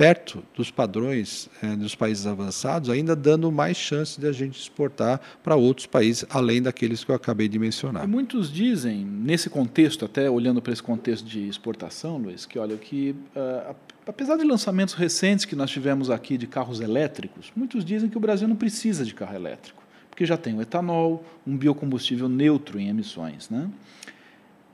[0.00, 5.20] perto dos padrões é, dos países avançados, ainda dando mais chances de a gente exportar
[5.42, 8.04] para outros países, além daqueles que eu acabei de mencionar.
[8.04, 12.78] E muitos dizem, nesse contexto, até olhando para esse contexto de exportação, Luiz, que olha
[12.78, 13.74] que uh,
[14.06, 18.20] apesar de lançamentos recentes que nós tivemos aqui de carros elétricos, muitos dizem que o
[18.20, 19.80] Brasil não precisa de carro elétrico
[20.20, 23.48] porque já tem o etanol, um biocombustível neutro em emissões.
[23.48, 23.70] Né?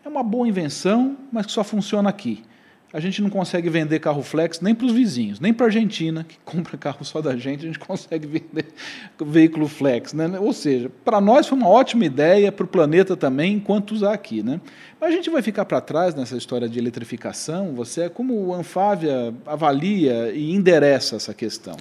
[0.06, 2.44] É uma boa invenção, mas que só funciona aqui
[2.92, 6.24] a gente não consegue vender carro flex nem para os vizinhos, nem para a Argentina,
[6.24, 8.66] que compra carro só da gente, a gente consegue vender
[9.20, 10.14] veículo flex.
[10.14, 10.38] Né?
[10.38, 14.42] Ou seja, para nós foi uma ótima ideia, para o planeta também, enquanto usar aqui.
[14.42, 14.62] Né?
[14.98, 17.74] Mas a gente vai ficar para trás nessa história de eletrificação.
[17.74, 21.76] Você como o Anfávia avalia e endereça essa questão?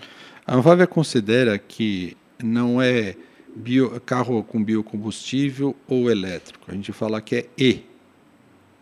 [0.45, 3.15] A Anfávia considera que não é
[3.55, 6.65] bio, carro com biocombustível ou elétrico.
[6.67, 7.94] A gente fala que é E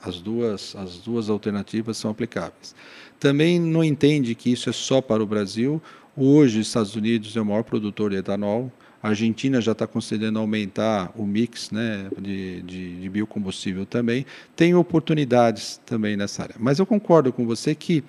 [0.04, 2.76] as duas, as duas alternativas são aplicáveis.
[3.20, 5.82] Também não entende que isso é só para o Brasil.
[6.16, 8.72] Hoje, os Estados Unidos é o maior produtor de etanol.
[9.02, 14.26] A Argentina já está considerando aumentar o mix né, de, de, de biocombustível também.
[14.56, 16.56] Tem oportunidades também nessa área.
[16.60, 18.04] Mas eu concordo com você que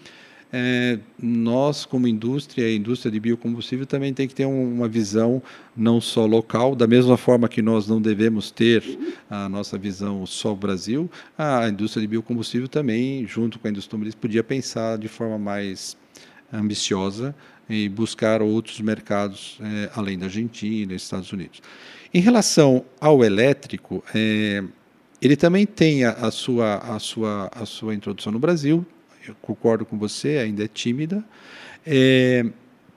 [0.56, 5.42] é, nós, como indústria, a indústria de biocombustível também tem que ter uma visão
[5.76, 8.84] não só local, da mesma forma que nós não devemos ter
[9.28, 14.20] a nossa visão só Brasil, a indústria de biocombustível também, junto com a indústria automobilística,
[14.20, 15.96] podia pensar de forma mais
[16.52, 17.34] ambiciosa
[17.68, 21.60] e buscar outros mercados é, além da Argentina, Estados Unidos.
[22.12, 24.62] Em relação ao elétrico, é,
[25.20, 28.86] ele também tem a, a, sua, a, sua, a sua introdução no Brasil,
[29.28, 31.24] eu concordo com você, ainda é tímida.
[31.86, 32.44] É,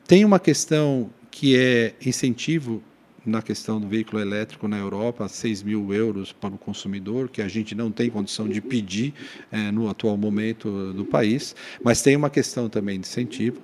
[0.08, 2.82] tem uma questão que é incentivo
[3.26, 7.48] na questão do veículo elétrico na Europa, 6 mil euros para o consumidor, que a
[7.48, 9.14] gente não tem condição de pedir
[9.52, 11.54] é, no atual momento do país,
[11.84, 13.62] mas tem uma questão também de incentivo.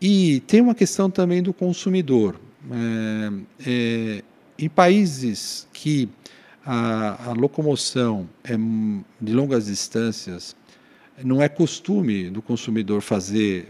[0.00, 2.40] E tem uma questão também do consumidor.
[2.70, 3.32] É,
[3.66, 4.24] é,
[4.56, 6.08] em países que
[6.64, 8.56] a, a locomoção é
[9.20, 10.54] de longas distâncias
[11.24, 13.68] não é costume do consumidor fazer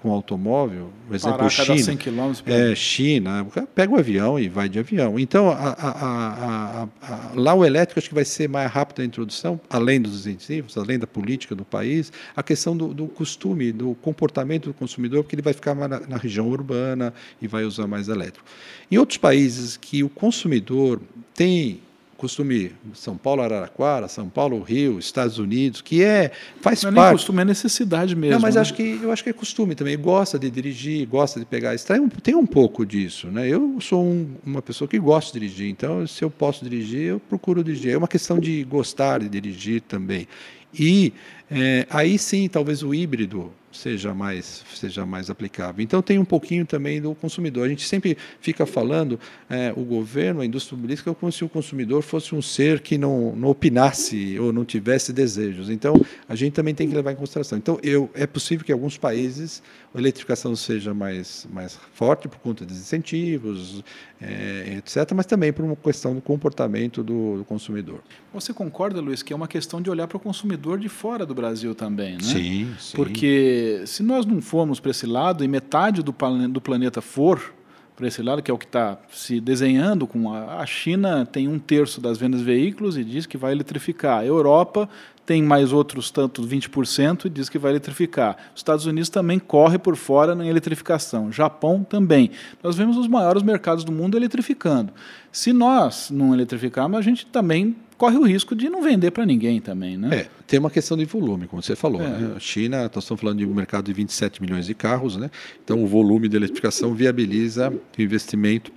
[0.00, 1.98] com automóvel, por exemplo, Parar China, 100
[2.44, 5.18] é, China, pega o avião e vai de avião.
[5.18, 9.58] Então, a, a, a, lá o elétrico acho que vai ser mais rápido a introdução,
[9.70, 14.66] além dos incentivos, além da política do país, a questão do, do costume, do comportamento
[14.66, 18.44] do consumidor, porque ele vai ficar na, na região urbana e vai usar mais elétrico.
[18.90, 21.00] Em outros países que o consumidor
[21.34, 21.80] tem
[22.24, 26.30] costume São Paulo, Araraquara, São Paulo, Rio, Estados Unidos, que é
[26.62, 27.06] faz não é parte.
[27.08, 28.34] Nem costume é necessidade mesmo.
[28.34, 28.62] Não, mas né?
[28.62, 29.98] acho que eu acho que é costume também.
[29.98, 33.46] Gosta de dirigir, gosta de pegar estrada, tem um pouco disso, né?
[33.46, 37.20] Eu sou um, uma pessoa que gosta de dirigir, então se eu posso dirigir, eu
[37.20, 37.92] procuro dirigir.
[37.92, 40.26] É uma questão de gostar de dirigir também.
[40.72, 41.12] E
[41.50, 45.82] é, aí sim, talvez o híbrido seja mais, seja mais aplicável.
[45.82, 47.66] Então tem um pouquinho também do consumidor.
[47.66, 49.18] A gente sempre fica falando,
[49.50, 53.34] é, o governo, a indústria automobilística, como se o consumidor fosse um ser que não,
[53.36, 55.68] não opinasse ou não tivesse desejos.
[55.68, 55.94] Então
[56.28, 57.58] a gente também tem que levar em consideração.
[57.58, 59.62] Então eu, é possível que alguns países
[59.94, 63.84] a eletrificação seja mais, mais forte por conta dos incentivos,
[64.20, 68.00] é, etc., mas também por uma questão do comportamento do, do, consumidor.
[68.32, 71.32] Você concorda, Luiz, que é uma questão de olhar para o consumidor de fora do
[71.32, 72.22] Brasil também, né?
[72.22, 72.96] Sim, sim.
[72.96, 76.12] Porque se nós não formos para esse lado e metade do,
[76.50, 77.54] do planeta for
[77.94, 81.46] para esse lado, que é o que está se desenhando com a, a China tem
[81.46, 84.18] um terço das vendas de veículos e diz que vai eletrificar.
[84.18, 84.88] A Europa
[85.26, 88.36] tem mais outros tanto 20% e diz que vai eletrificar.
[88.54, 91.32] Os Estados Unidos também corre por fora na eletrificação.
[91.32, 92.30] Japão também.
[92.62, 94.92] Nós vemos os maiores mercados do mundo eletrificando.
[95.32, 99.60] Se nós não eletrificarmos, a gente também corre o risco de não vender para ninguém
[99.60, 100.14] também, né?
[100.14, 102.02] É, tem uma questão de volume, como você falou.
[102.02, 102.08] É.
[102.08, 102.34] Né?
[102.36, 105.30] A China, nós estamos falando de um mercado de 27 milhões de carros, né?
[105.64, 108.72] Então o volume de eletrificação viabiliza o investimento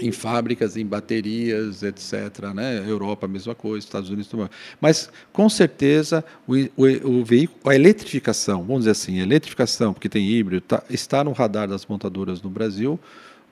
[0.00, 2.52] em fábricas, em baterias, etc.
[2.54, 2.84] Né?
[2.86, 4.48] Europa, a mesma coisa, Estados Unidos também.
[4.80, 10.08] Mas, com certeza, o, o, o, veículo, a eletrificação, vamos dizer assim, a eletrificação, porque
[10.08, 12.98] tem híbrido, tá, está no radar das montadoras no Brasil,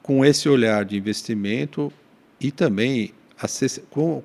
[0.02, 1.92] com esse olhar de investimento
[2.40, 3.12] e também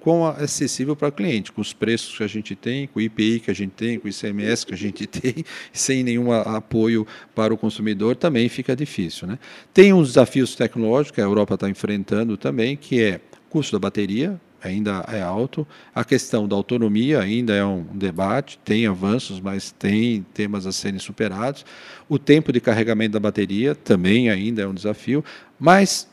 [0.05, 3.41] com acessível para o cliente, com os preços que a gente tem, com o IPI
[3.41, 5.43] que a gente tem, com o ICMS que a gente tem,
[5.74, 7.05] sem nenhum apoio
[7.36, 9.28] para o consumidor, também fica difícil.
[9.28, 9.38] Né?
[9.74, 14.39] Tem uns desafios tecnológicos que a Europa está enfrentando também, que é custo da bateria,
[14.64, 15.68] ainda é alto.
[15.93, 20.99] A questão da autonomia ainda é um debate, tem avanços, mas tem temas a serem
[20.99, 21.66] superados.
[22.07, 25.24] O tempo de carregamento da bateria também ainda é um desafio,
[25.59, 26.07] mas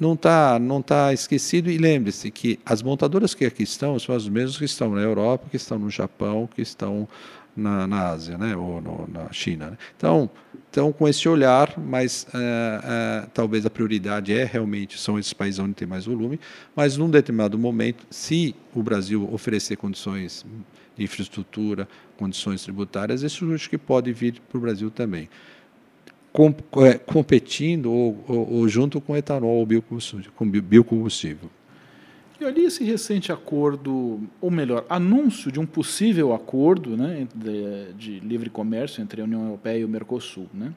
[0.00, 1.70] não está não tá esquecido.
[1.70, 5.46] E lembre-se que as montadoras que aqui estão são as mesmas que estão na Europa,
[5.50, 7.06] que estão no Japão, que estão
[7.56, 8.56] na, na Ásia, né?
[8.56, 9.70] ou no, na China.
[9.70, 9.78] Né?
[9.96, 10.30] Então,
[10.70, 15.58] então, com esse olhar, mas uh, uh, talvez a prioridade é realmente são esses países
[15.58, 16.38] onde tem mais volume,
[16.76, 20.46] mas num determinado momento, se o Brasil oferecer condições
[20.96, 25.28] de infraestrutura, condições tributárias, isso acho que pode vir para o Brasil também.
[26.32, 26.54] Com,
[26.84, 30.32] é, competindo ou, ou, ou, junto com etanol ou biocombustível.
[30.36, 31.50] Com biocombustível.
[32.40, 38.20] E ali esse recente acordo, ou melhor, anúncio de um possível acordo né, de, de
[38.20, 40.46] livre comércio entre a União Europeia e o Mercosul.
[40.54, 40.72] Né?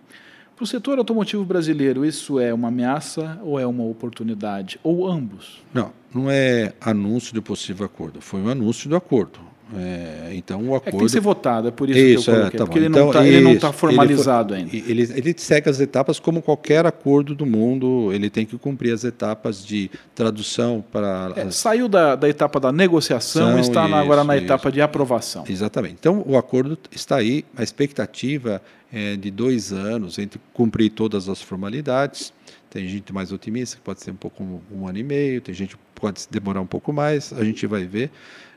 [0.55, 4.77] Para o setor automotivo brasileiro, isso é uma ameaça ou é uma oportunidade?
[4.83, 5.63] Ou ambos?
[5.73, 9.39] Não, não é anúncio de possível acordo, foi um anúncio do acordo.
[9.77, 10.89] É, então o acordo.
[10.89, 12.79] É, tem que ser votado, é por isso, isso que eu coloquei, é, tá porque
[12.79, 14.91] ele não está então, tá formalizado ele ainda.
[14.91, 19.03] Ele, ele, segue as etapas como qualquer acordo do mundo, ele tem que cumprir as
[19.03, 21.33] etapas de tradução para.
[21.35, 21.55] É, as...
[21.55, 24.45] Saiu da, da etapa da negociação e está isso, agora na isso.
[24.45, 25.43] etapa de aprovação.
[25.47, 25.95] Exatamente.
[25.99, 28.61] Então o acordo está aí, a expectativa
[28.91, 32.31] é de dois anos entre cumprir todas as formalidades.
[32.69, 35.53] Tem gente mais otimista, que pode ser um pouco um, um ano e meio, tem
[35.53, 38.11] gente que pode demorar um pouco mais, a gente vai ver.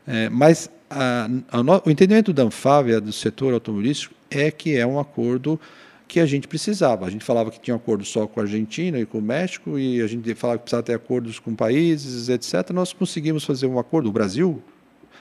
[0.06, 4.98] É, mas a, a o entendimento da Anfávia, do setor automobilístico, é que é um
[4.98, 5.60] acordo
[6.06, 7.06] que a gente precisava.
[7.06, 9.78] A gente falava que tinha um acordo só com a Argentina e com o México,
[9.78, 12.70] e a gente falava que precisava ter acordos com países, etc.
[12.72, 14.08] Nós conseguimos fazer um acordo.
[14.08, 14.62] O Brasil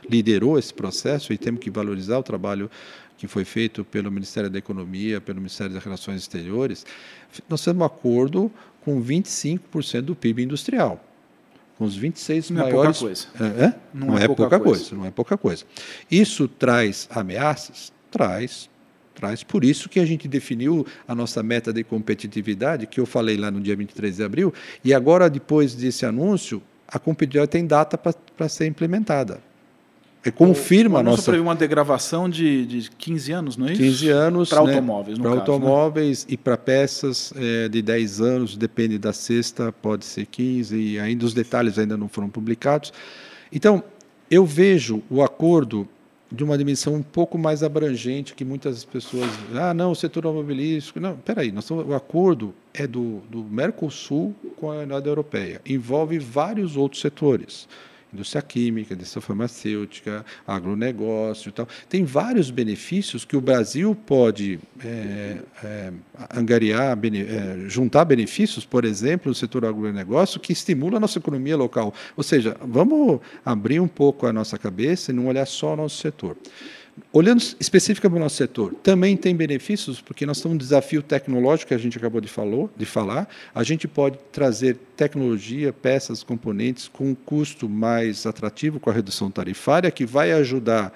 [0.08, 2.70] liderou esse processo e temos que valorizar o trabalho
[3.18, 6.86] que foi feito pelo Ministério da Economia, pelo Ministério das Relações Exteriores.
[7.50, 11.04] Nós temos um acordo com 25% do PIB industrial
[11.78, 12.98] com os 26 não maiores.
[12.98, 13.28] É coisa.
[13.40, 13.74] É?
[13.94, 14.82] Não, não, é, é pouca, pouca coisa.
[14.82, 14.96] coisa.
[14.96, 15.66] Não é pouca coisa.
[16.10, 17.92] Isso traz ameaças?
[18.10, 18.70] Traz.
[19.14, 19.44] Traz.
[19.44, 23.50] Por isso que a gente definiu a nossa meta de competitividade, que eu falei lá
[23.50, 24.54] no dia 23 de abril,
[24.84, 29.42] e agora, depois desse anúncio, a competitividade tem data para ser implementada.
[30.32, 31.32] Confirma o, o a nossa.
[31.40, 33.82] uma degravação de, de 15 anos, não é isso?
[33.82, 34.50] 15 anos.
[34.50, 35.38] Para né, automóveis, Para né?
[35.38, 36.34] automóveis né?
[36.34, 41.26] e para peças é, de 10 anos, depende da cesta, pode ser 15, e ainda
[41.26, 42.92] os detalhes ainda não foram publicados.
[43.52, 43.84] Então,
[44.30, 45.88] eu vejo o acordo
[46.32, 49.30] de uma dimensão um pouco mais abrangente que muitas pessoas.
[49.54, 51.00] Ah, não, o setor automobilístico.
[51.00, 56.18] Não, peraí, nós estamos, o acordo é do, do Mercosul com a União Europeia, envolve
[56.18, 57.68] vários outros setores
[58.16, 61.68] indústria química, indústria farmacêutica, agronegócio e tal.
[61.88, 65.94] Tem vários benefícios que o Brasil pode é, é,
[66.34, 71.56] angariar, bene, é, juntar benefícios, por exemplo, no setor agronegócio, que estimula a nossa economia
[71.56, 71.94] local.
[72.18, 75.98] Ou seja, vamos abrir um pouco a nossa cabeça e não olhar só o nosso
[75.98, 76.36] setor.
[77.12, 81.70] Olhando especificamente para o nosso setor, também tem benefícios, porque nós temos um desafio tecnológico
[81.70, 83.28] que a gente acabou de, falou, de falar.
[83.54, 89.30] A gente pode trazer tecnologia, peças, componentes com um custo mais atrativo com a redução
[89.30, 90.94] tarifária, que vai ajudar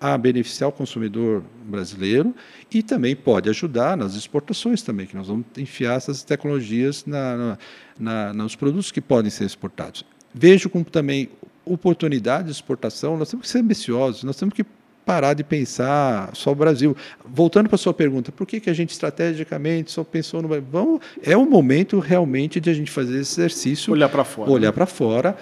[0.00, 2.34] a beneficiar o consumidor brasileiro
[2.70, 7.56] e também pode ajudar nas exportações também, que nós vamos enfiar essas tecnologias na,
[7.98, 10.04] na, nos produtos que podem ser exportados.
[10.34, 11.30] Vejo como também
[11.64, 14.64] oportunidade de exportação, nós temos que ser ambiciosos, nós temos que
[15.04, 16.96] parar de pensar só o Brasil.
[17.24, 20.66] Voltando para a sua pergunta, por que, que a gente estrategicamente só pensou no Brasil?
[20.70, 23.92] Vamos, é o momento realmente de a gente fazer esse exercício.
[23.92, 24.50] Olhar para fora.
[24.50, 24.72] Olhar né?
[24.72, 25.36] para fora,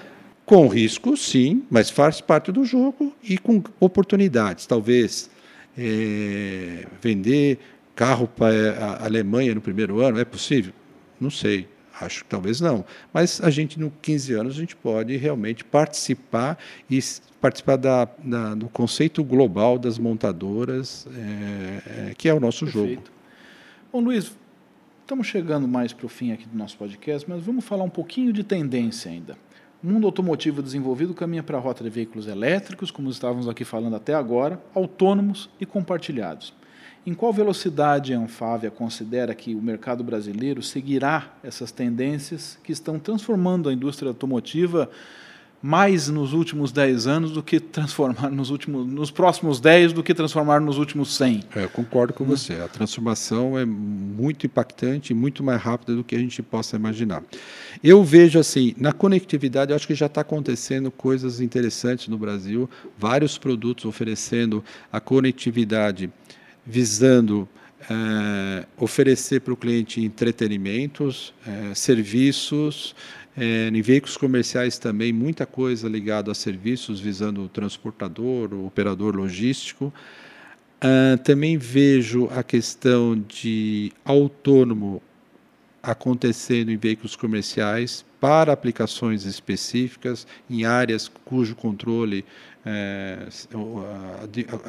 [0.45, 4.67] com risco, sim, mas faz parte do jogo e com oportunidades.
[4.67, 5.31] Talvez
[5.77, 7.59] é, vender
[7.95, 10.73] carro para a Alemanha no primeiro ano, é possível?
[11.21, 11.69] Não sei.
[12.01, 12.85] Acho que talvez não.
[13.13, 16.59] Mas a gente, no 15 anos, a gente pode realmente participar
[16.91, 16.99] e
[17.41, 22.95] participar da, da, do conceito global das montadoras, é, é, que é o nosso Perfeito.
[22.95, 23.03] jogo.
[23.93, 24.37] Bom, Luiz,
[25.01, 28.33] estamos chegando mais para o fim aqui do nosso podcast, mas vamos falar um pouquinho
[28.33, 29.37] de tendência ainda.
[29.83, 33.97] O mundo automotivo desenvolvido caminha para a rota de veículos elétricos, como estávamos aqui falando
[33.97, 36.55] até agora, autônomos e compartilhados.
[37.05, 42.97] Em qual velocidade a Anfávia considera que o mercado brasileiro seguirá essas tendências que estão
[42.97, 44.89] transformando a indústria automotiva
[45.61, 50.13] mais nos últimos 10 anos do que transformar nos últimos nos próximos 10 do que
[50.13, 51.45] transformar nos últimos 100.
[51.55, 52.55] É, eu concordo com você.
[52.55, 57.23] A transformação é muito impactante e muito mais rápida do que a gente possa imaginar.
[57.83, 62.69] Eu vejo assim, na conectividade, eu acho que já está acontecendo coisas interessantes no Brasil,
[62.99, 66.11] vários produtos oferecendo a conectividade
[66.65, 67.49] visando
[67.91, 72.95] é, oferecer para o cliente entretenimentos, é, serviços,
[73.37, 79.17] é, em veículos comerciais também, muita coisa ligada a serviços, visando o transportador, o operador
[79.17, 79.93] logístico.
[80.85, 85.01] Uh, também vejo a questão de autônomo
[85.81, 92.25] acontecendo em veículos comerciais para aplicações específicas, em áreas cujo controle
[92.65, 93.83] é, o,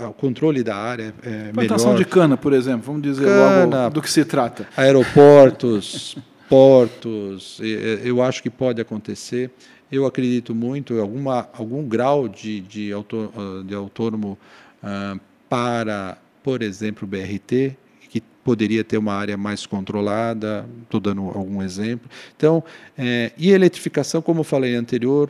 [0.07, 2.03] o, controle da área é Plantação melhor.
[2.03, 4.67] de cana, por exemplo, vamos dizer cana, logo do que se trata.
[4.75, 6.17] Aeroportos,
[6.49, 7.59] portos,
[8.03, 9.51] eu acho que pode acontecer.
[9.91, 13.29] Eu acredito muito em alguma, algum grau de, de, autô,
[13.63, 14.39] de autônomo
[14.83, 17.77] uh, para, por exemplo, o BRT,
[18.09, 22.09] que poderia ter uma área mais controlada, estou dando algum exemplo.
[22.35, 22.63] Então,
[22.97, 25.29] é, e eletrificação, como eu falei anterior,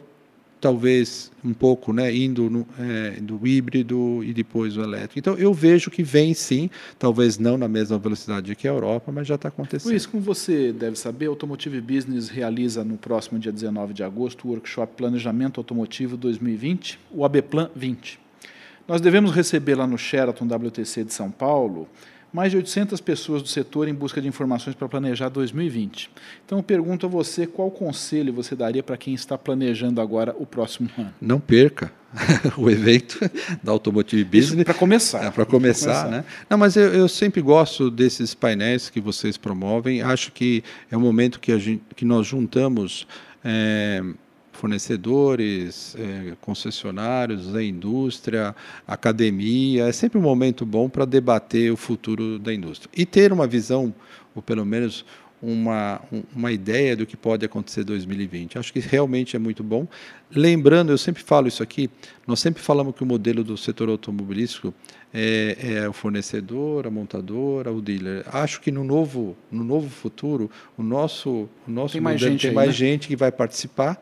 [0.64, 5.20] talvez um pouco né, indo no, é, do híbrido e depois o elétrico.
[5.20, 9.28] Então, eu vejo que vem sim, talvez não na mesma velocidade que a Europa, mas
[9.28, 9.92] já está acontecendo.
[9.92, 14.52] Luiz, como você deve saber, Automotive Business realiza no próximo dia 19 de agosto o
[14.52, 18.18] workshop Planejamento Automotivo 2020, o ABPlan 20.
[18.88, 21.90] Nós devemos receber lá no Sheraton WTC de São Paulo
[22.34, 26.10] mais de 800 pessoas do setor em busca de informações para planejar 2020.
[26.44, 30.46] Então eu pergunto a você qual conselho você daria para quem está planejando agora o
[30.46, 31.14] próximo ano?
[31.22, 31.92] Não perca
[32.58, 33.20] o evento
[33.62, 34.64] da Automotive Business.
[34.64, 35.24] Para começar.
[35.24, 36.26] É, para começar, começar, né?
[36.50, 40.02] Não, mas eu, eu, sempre gosto desses painéis que vocês promovem.
[40.02, 43.08] Acho que é um momento que, a gente, que nós juntamos
[43.44, 44.02] é,
[44.54, 48.56] fornecedores, é, concessionários, a indústria,
[48.88, 49.86] academia.
[49.86, 52.90] É sempre um momento bom para debater o futuro da indústria.
[52.96, 53.94] E ter uma visão,
[54.34, 55.06] ou pelo menos
[55.44, 56.00] uma,
[56.34, 58.58] uma ideia do que pode acontecer em 2020.
[58.58, 59.86] Acho que realmente é muito bom.
[60.32, 61.90] Lembrando, eu sempre falo isso aqui,
[62.26, 64.74] nós sempre falamos que o modelo do setor automobilístico
[65.14, 68.24] é, é, o fornecedor, a montadora, o dealer.
[68.34, 72.50] Acho que no novo, no novo futuro, o nosso, o nosso tem mais, gente, tem
[72.50, 72.74] aí, mais né?
[72.74, 74.02] gente que vai participar.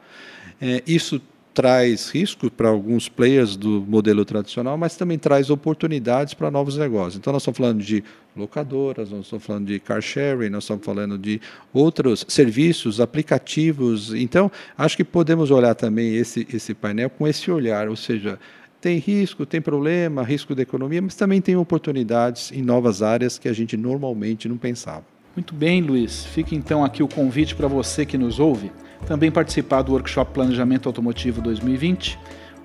[0.62, 1.20] É, isso
[1.53, 7.18] traz risco para alguns players do modelo tradicional, mas também traz oportunidades para novos negócios.
[7.18, 8.03] Então, nós estamos falando de
[8.36, 11.41] locadoras, nós estamos falando de car sharing, nós estamos falando de
[11.74, 14.14] outros serviços, aplicativos.
[14.14, 18.39] Então, acho que podemos olhar também esse, esse painel com esse olhar, ou seja,
[18.80, 23.49] tem risco, tem problema, risco da economia, mas também tem oportunidades em novas áreas que
[23.49, 25.03] a gente normalmente não pensava.
[25.36, 26.26] Muito bem, Luiz.
[26.26, 28.72] Fica então aqui o convite para você que nos ouve
[29.06, 32.18] também participar do workshop Planejamento Automotivo 2020,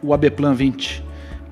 [0.03, 1.05] o ABPlan 20,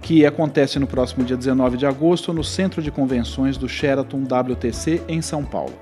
[0.05, 5.03] que acontece no próximo dia 19 de agosto no Centro de Convenções do Sheraton WTC
[5.09, 5.72] em São Paulo.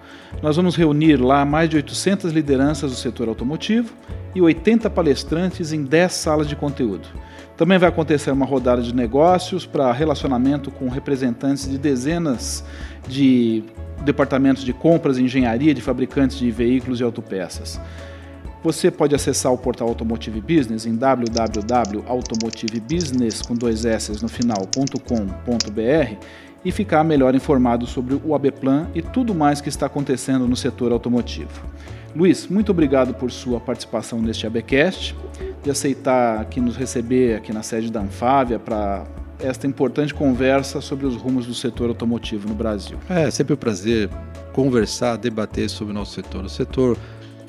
[0.40, 3.92] Nós vamos reunir lá mais de 800 lideranças do setor automotivo
[4.32, 7.08] e 80 palestrantes em 10 salas de conteúdo.
[7.56, 12.64] Também vai acontecer uma rodada de negócios para relacionamento com representantes de dezenas
[13.08, 13.64] de
[14.04, 17.80] departamentos de compras engenharia de fabricantes de veículos e autopeças.
[18.62, 26.16] Você pode acessar o portal Automotive Business em www.automotivebusiness com dois s no final.com.br
[26.64, 30.92] e ficar melhor informado sobre o ABPlan e tudo mais que está acontecendo no setor
[30.92, 31.60] automotivo.
[32.14, 35.16] Luiz, muito obrigado por sua participação neste ABcast,
[35.60, 39.04] de aceitar aqui nos receber aqui na sede da Anfávia para
[39.40, 42.96] esta importante conversa sobre os rumos do setor automotivo no Brasil.
[43.08, 44.08] É sempre um prazer
[44.52, 46.44] conversar, debater sobre o nosso setor.
[46.44, 46.96] O setor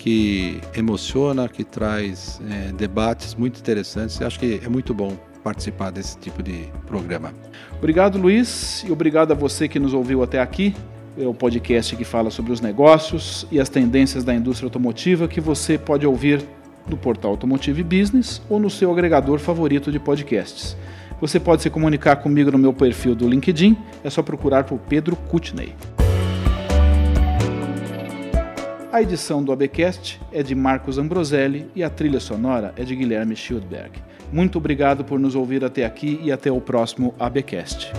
[0.04, 4.20] que emociona, que traz é, debates muito interessantes.
[4.20, 7.34] Eu acho que é muito bom participar desse tipo de programa.
[7.78, 10.76] Obrigado, Luiz, e obrigado a você que nos ouviu até aqui.
[11.18, 15.40] É o podcast que fala sobre os negócios e as tendências da indústria automotiva que
[15.40, 16.44] você pode ouvir
[16.86, 20.76] no portal Automotive Business ou no seu agregador favorito de podcasts.
[21.22, 25.16] Você pode se comunicar comigo no meu perfil do LinkedIn, é só procurar por Pedro
[25.16, 25.74] Kutney.
[28.94, 33.36] A edição do ABcast é de Marcos Ambroselli e a trilha sonora é de Guilherme
[33.36, 34.00] Schildberg.
[34.32, 37.92] Muito obrigado por nos ouvir até aqui e até o próximo ABcast.